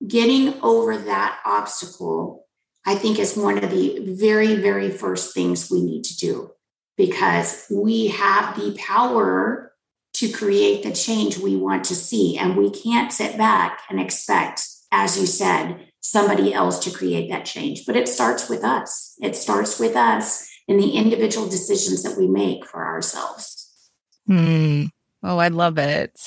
Getting 0.08 0.54
over 0.62 0.95
that 0.97 1.39
obstacle, 1.45 2.45
I 2.85 2.95
think, 2.95 3.19
is 3.19 3.37
one 3.37 3.63
of 3.63 3.71
the 3.71 3.99
very, 3.99 4.55
very 4.55 4.89
first 4.89 5.33
things 5.33 5.69
we 5.69 5.81
need 5.81 6.03
to 6.05 6.17
do 6.17 6.51
because 6.97 7.65
we 7.69 8.07
have 8.07 8.55
the 8.55 8.77
power 8.77 9.73
to 10.13 10.29
create 10.29 10.83
the 10.83 10.91
change 10.91 11.37
we 11.37 11.55
want 11.55 11.83
to 11.85 11.95
see. 11.95 12.37
And 12.37 12.57
we 12.57 12.69
can't 12.69 13.13
sit 13.13 13.37
back 13.37 13.81
and 13.89 13.99
expect, 13.99 14.63
as 14.91 15.19
you 15.19 15.25
said, 15.25 15.87
somebody 16.01 16.53
else 16.53 16.79
to 16.79 16.91
create 16.91 17.29
that 17.29 17.45
change. 17.45 17.85
But 17.85 17.95
it 17.95 18.07
starts 18.07 18.49
with 18.49 18.63
us. 18.63 19.15
It 19.21 19.35
starts 19.35 19.79
with 19.79 19.95
us 19.95 20.49
in 20.67 20.77
the 20.77 20.91
individual 20.91 21.47
decisions 21.47 22.03
that 22.03 22.17
we 22.17 22.27
make 22.27 22.65
for 22.65 22.85
ourselves. 22.85 23.89
Hmm. 24.27 24.85
Oh, 25.21 25.38
I 25.38 25.49
love 25.49 25.77
it. 25.77 26.17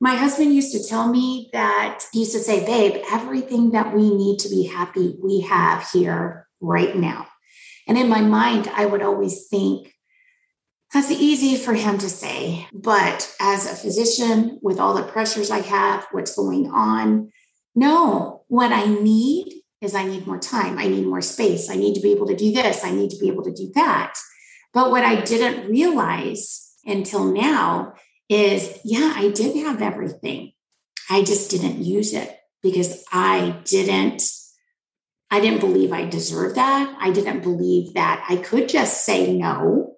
My 0.00 0.16
husband 0.16 0.54
used 0.54 0.72
to 0.72 0.88
tell 0.88 1.08
me 1.08 1.48
that 1.52 2.04
he 2.12 2.20
used 2.20 2.32
to 2.32 2.40
say, 2.40 2.64
Babe, 2.66 3.02
everything 3.10 3.70
that 3.70 3.94
we 3.94 4.14
need 4.14 4.38
to 4.40 4.48
be 4.48 4.64
happy, 4.64 5.16
we 5.22 5.42
have 5.42 5.88
here 5.90 6.48
right 6.60 6.96
now. 6.96 7.28
And 7.86 7.96
in 7.96 8.08
my 8.08 8.20
mind, 8.20 8.68
I 8.74 8.86
would 8.86 9.02
always 9.02 9.46
think, 9.46 9.92
that's 10.92 11.10
easy 11.10 11.56
for 11.56 11.72
him 11.72 11.96
to 11.98 12.08
say. 12.08 12.66
But 12.72 13.34
as 13.40 13.64
a 13.66 13.76
physician, 13.76 14.58
with 14.60 14.78
all 14.78 14.94
the 14.94 15.04
pressures 15.04 15.50
I 15.50 15.60
have, 15.60 16.06
what's 16.10 16.36
going 16.36 16.70
on, 16.70 17.32
no, 17.74 18.44
what 18.48 18.72
I 18.72 18.84
need 18.86 19.62
is 19.80 19.94
I 19.94 20.04
need 20.04 20.26
more 20.26 20.38
time. 20.38 20.78
I 20.78 20.88
need 20.88 21.06
more 21.06 21.22
space. 21.22 21.70
I 21.70 21.76
need 21.76 21.94
to 21.94 22.00
be 22.00 22.12
able 22.12 22.26
to 22.26 22.36
do 22.36 22.52
this. 22.52 22.84
I 22.84 22.90
need 22.90 23.10
to 23.10 23.18
be 23.18 23.28
able 23.28 23.42
to 23.44 23.52
do 23.52 23.72
that. 23.74 24.14
But 24.74 24.90
what 24.90 25.04
I 25.04 25.22
didn't 25.22 25.70
realize 25.70 26.72
until 26.84 27.24
now 27.24 27.94
is 28.32 28.80
yeah, 28.84 29.12
I 29.14 29.30
did 29.30 29.56
have 29.64 29.82
everything. 29.82 30.52
I 31.10 31.22
just 31.22 31.50
didn't 31.50 31.84
use 31.84 32.14
it 32.14 32.38
because 32.62 33.04
I 33.12 33.60
didn't 33.64 34.22
I 35.30 35.40
didn't 35.40 35.60
believe 35.60 35.92
I 35.92 36.04
deserved 36.04 36.56
that. 36.56 36.94
I 36.98 37.10
didn't 37.10 37.42
believe 37.42 37.94
that 37.94 38.24
I 38.28 38.36
could 38.36 38.68
just 38.68 39.04
say 39.04 39.32
no 39.32 39.92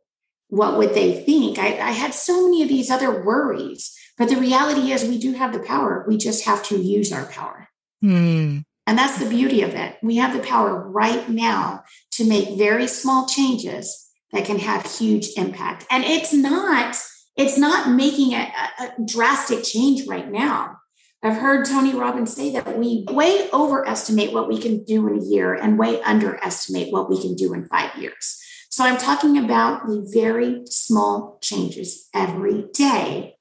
what 0.55 0.79
would 0.79 0.95
they 0.95 1.21
think? 1.25 1.59
I, 1.59 1.79
I 1.79 1.91
had 1.91 2.15
so 2.15 2.45
many 2.45 2.63
of 2.63 2.69
these 2.69 2.91
other 2.91 3.25
worries. 3.25 3.93
But 4.17 4.29
the 4.29 4.37
reality 4.37 4.93
is, 4.93 5.05
we 5.05 5.19
do 5.19 5.33
have 5.33 5.53
the 5.53 5.59
power. 5.59 6.05
We 6.07 6.17
just 6.17 6.45
have 6.45 6.63
to 6.67 6.79
use 6.79 7.13
our 7.13 7.27
power. 7.27 7.69
Hmm. 8.01 8.59
And 8.87 8.99
that's 8.99 9.19
the 9.19 9.29
beauty 9.29 9.63
of 9.63 9.75
it. 9.75 9.97
We 10.03 10.17
have 10.17 10.33
the 10.33 10.47
power 10.47 10.89
right 10.89 11.29
now 11.29 11.83
to 12.13 12.29
make 12.29 12.57
very 12.57 12.87
small 12.87 13.27
changes 13.27 14.09
that 14.31 14.45
can 14.45 14.61
have 14.61 14.87
huge 14.87 15.31
impact. 15.37 15.87
And 15.91 16.05
it's 16.05 16.33
not, 16.33 16.97
it's 17.37 17.59
not 17.59 17.91
making 17.91 18.33
a, 18.35 18.53
a 18.79 18.93
drastic 19.05 19.65
change 19.65 20.07
right 20.07 20.31
now. 20.31 20.79
I've 21.23 21.39
heard 21.39 21.67
Tony 21.67 21.95
Robbins 21.95 22.35
say 22.35 22.53
that 22.53 22.79
we 22.79 23.07
way 23.09 23.49
overestimate 23.51 24.33
what 24.33 24.47
we 24.47 24.61
can 24.61 24.85
do 24.85 25.09
in 25.09 25.19
a 25.19 25.25
year 25.25 25.55
and 25.55 25.79
way 25.79 26.03
underestimate 26.03 26.93
what 26.93 27.09
we 27.09 27.21
can 27.21 27.35
do 27.35 27.55
in 27.55 27.67
five 27.67 27.97
years. 27.97 28.41
So 28.69 28.85
I'm 28.85 28.99
talking 28.99 29.39
about 29.39 29.87
the 29.87 30.07
very 30.13 30.63
small 30.67 31.39
changes 31.41 32.09
every 32.13 32.67
day 32.75 33.37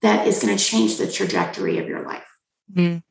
that 0.00 0.26
is 0.26 0.42
going 0.42 0.56
to 0.56 0.62
change 0.62 0.96
the 0.96 1.10
trajectory 1.10 1.78
of 1.78 1.86
your 1.86 2.04
life. 2.04 2.26
Mm. 2.74 3.02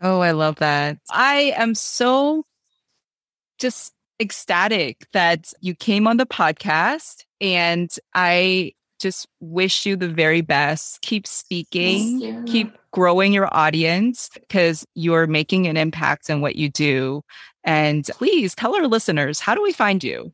Oh, 0.00 0.20
I 0.20 0.30
love 0.30 0.56
that. 0.56 0.98
I 1.10 1.52
am 1.56 1.74
so 1.74 2.46
just 3.58 3.92
ecstatic 4.18 5.06
that 5.12 5.52
you 5.60 5.74
came 5.74 6.06
on 6.06 6.16
the 6.16 6.26
podcast 6.26 7.24
and 7.40 7.94
I 8.14 8.72
just 9.02 9.26
wish 9.40 9.84
you 9.84 9.96
the 9.96 10.08
very 10.08 10.40
best. 10.40 11.02
Keep 11.02 11.26
speaking, 11.26 12.44
keep 12.46 12.76
growing 12.92 13.32
your 13.32 13.54
audience 13.54 14.30
because 14.34 14.86
you're 14.94 15.26
making 15.26 15.66
an 15.66 15.76
impact 15.76 16.30
in 16.30 16.40
what 16.40 16.56
you 16.56 16.68
do. 16.70 17.22
And 17.64 18.06
please 18.14 18.54
tell 18.54 18.74
our 18.76 18.86
listeners, 18.86 19.40
how 19.40 19.54
do 19.54 19.62
we 19.62 19.72
find 19.72 20.02
you? 20.02 20.32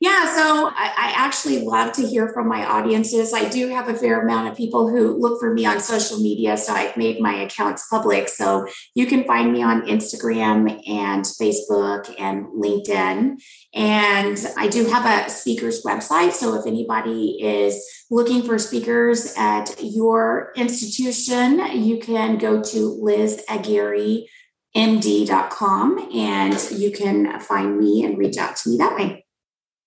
Yeah, 0.00 0.34
so 0.34 0.68
I, 0.68 0.92
I, 0.96 1.12
actually 1.14 1.62
love 1.62 1.92
to 1.92 2.06
hear 2.06 2.30
from 2.32 2.48
my 2.48 2.64
audiences. 2.64 3.34
I 3.34 3.50
do 3.50 3.68
have 3.68 3.86
a 3.88 3.94
fair 3.94 4.22
amount 4.22 4.48
of 4.48 4.56
people 4.56 4.88
who 4.88 5.18
look 5.18 5.38
for 5.38 5.52
me 5.52 5.66
on 5.66 5.78
social 5.78 6.18
media, 6.20 6.56
so 6.56 6.72
I've 6.72 6.96
made 6.96 7.20
my 7.20 7.34
accounts 7.42 7.86
public. 7.86 8.30
So 8.30 8.66
you 8.94 9.04
can 9.04 9.24
find 9.24 9.52
me 9.52 9.62
on 9.62 9.82
Instagram 9.82 10.70
and 10.88 11.22
Facebook 11.24 12.14
and 12.18 12.46
LinkedIn. 12.46 13.42
And 13.74 14.46
I 14.56 14.68
do 14.68 14.86
have 14.86 15.04
a 15.04 15.28
speakers 15.28 15.82
website. 15.84 16.32
So 16.32 16.58
if 16.58 16.66
anybody 16.66 17.38
is 17.42 17.84
looking 18.10 18.42
for 18.42 18.58
speakers 18.58 19.34
at 19.36 19.76
your 19.82 20.52
institution, 20.56 21.58
you 21.82 21.98
can 21.98 22.38
go 22.38 22.62
to 22.62 22.78
Liz 23.02 23.44
Aguirre 23.50 24.26
md.com 24.74 25.98
and 26.14 26.70
you 26.70 26.92
can 26.92 27.40
find 27.40 27.78
me 27.78 28.04
and 28.04 28.16
reach 28.16 28.38
out 28.38 28.56
to 28.56 28.70
me 28.70 28.76
that 28.78 28.94
way. 28.94 29.26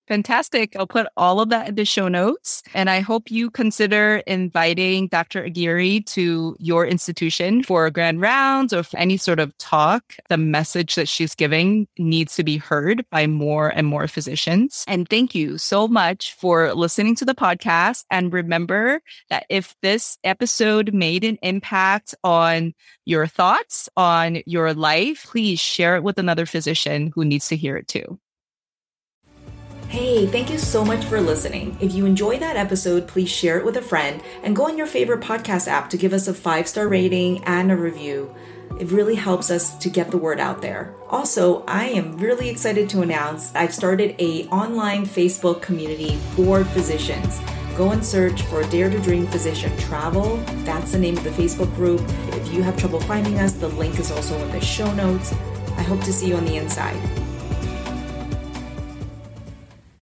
Fantastic. 0.06 0.76
I'll 0.76 0.86
put 0.86 1.06
all 1.16 1.40
of 1.40 1.48
that 1.48 1.68
in 1.68 1.74
the 1.76 1.84
show 1.86 2.08
notes. 2.08 2.62
And 2.74 2.90
I 2.90 3.00
hope 3.00 3.30
you 3.30 3.50
consider 3.50 4.22
inviting 4.26 5.08
Dr. 5.08 5.44
Aguirre 5.44 6.00
to 6.00 6.56
your 6.58 6.86
institution 6.86 7.62
for 7.62 7.90
grand 7.90 8.20
rounds 8.20 8.74
or 8.74 8.84
any 8.94 9.16
sort 9.16 9.40
of 9.40 9.56
talk. 9.56 10.14
The 10.28 10.36
message 10.36 10.94
that 10.96 11.08
she's 11.08 11.34
giving 11.34 11.88
needs 11.98 12.36
to 12.36 12.44
be 12.44 12.58
heard 12.58 13.06
by 13.10 13.26
more 13.26 13.68
and 13.68 13.86
more 13.86 14.06
physicians. 14.06 14.84
And 14.86 15.08
thank 15.08 15.34
you 15.34 15.56
so 15.56 15.88
much 15.88 16.34
for 16.34 16.74
listening 16.74 17.14
to 17.16 17.24
the 17.24 17.34
podcast. 17.34 18.04
And 18.10 18.32
remember 18.32 19.00
that 19.30 19.46
if 19.48 19.74
this 19.80 20.18
episode 20.22 20.92
made 20.92 21.24
an 21.24 21.38
impact 21.42 22.14
on 22.22 22.74
your 23.06 23.26
thoughts, 23.26 23.88
on 23.96 24.42
your 24.44 24.74
life, 24.74 25.24
please 25.24 25.60
share 25.60 25.96
it 25.96 26.02
with 26.02 26.18
another 26.18 26.44
physician 26.44 27.10
who 27.14 27.24
needs 27.24 27.48
to 27.48 27.56
hear 27.56 27.76
it 27.76 27.88
too. 27.88 28.18
Hey, 29.94 30.26
thank 30.26 30.50
you 30.50 30.58
so 30.58 30.84
much 30.84 31.04
for 31.04 31.20
listening. 31.20 31.76
If 31.80 31.94
you 31.94 32.04
enjoyed 32.04 32.40
that 32.40 32.56
episode, 32.56 33.06
please 33.06 33.30
share 33.30 33.60
it 33.60 33.64
with 33.64 33.76
a 33.76 33.80
friend 33.80 34.20
and 34.42 34.56
go 34.56 34.66
on 34.66 34.76
your 34.76 34.88
favorite 34.88 35.20
podcast 35.20 35.68
app 35.68 35.88
to 35.90 35.96
give 35.96 36.12
us 36.12 36.26
a 36.26 36.34
five 36.34 36.66
star 36.66 36.88
rating 36.88 37.44
and 37.44 37.70
a 37.70 37.76
review. 37.76 38.34
It 38.80 38.90
really 38.90 39.14
helps 39.14 39.52
us 39.52 39.78
to 39.78 39.88
get 39.88 40.10
the 40.10 40.18
word 40.18 40.40
out 40.40 40.62
there. 40.62 40.92
Also, 41.10 41.62
I 41.66 41.84
am 41.90 42.18
really 42.18 42.48
excited 42.48 42.88
to 42.88 43.02
announce 43.02 43.54
I've 43.54 43.72
started 43.72 44.16
a 44.18 44.48
online 44.48 45.06
Facebook 45.06 45.62
community 45.62 46.16
for 46.34 46.64
physicians. 46.64 47.38
Go 47.76 47.92
and 47.92 48.04
search 48.04 48.42
for 48.42 48.64
Dare 48.64 48.90
to 48.90 48.98
Dream 48.98 49.28
Physician 49.28 49.76
Travel. 49.78 50.38
That's 50.64 50.90
the 50.90 50.98
name 50.98 51.16
of 51.16 51.22
the 51.22 51.30
Facebook 51.30 51.72
group. 51.76 52.02
If 52.32 52.52
you 52.52 52.64
have 52.64 52.76
trouble 52.76 52.98
finding 52.98 53.38
us, 53.38 53.52
the 53.52 53.68
link 53.68 54.00
is 54.00 54.10
also 54.10 54.36
in 54.42 54.50
the 54.50 54.60
show 54.60 54.92
notes. 54.94 55.32
I 55.76 55.82
hope 55.82 56.00
to 56.00 56.12
see 56.12 56.26
you 56.26 56.34
on 56.34 56.46
the 56.46 56.56
inside. 56.56 57.23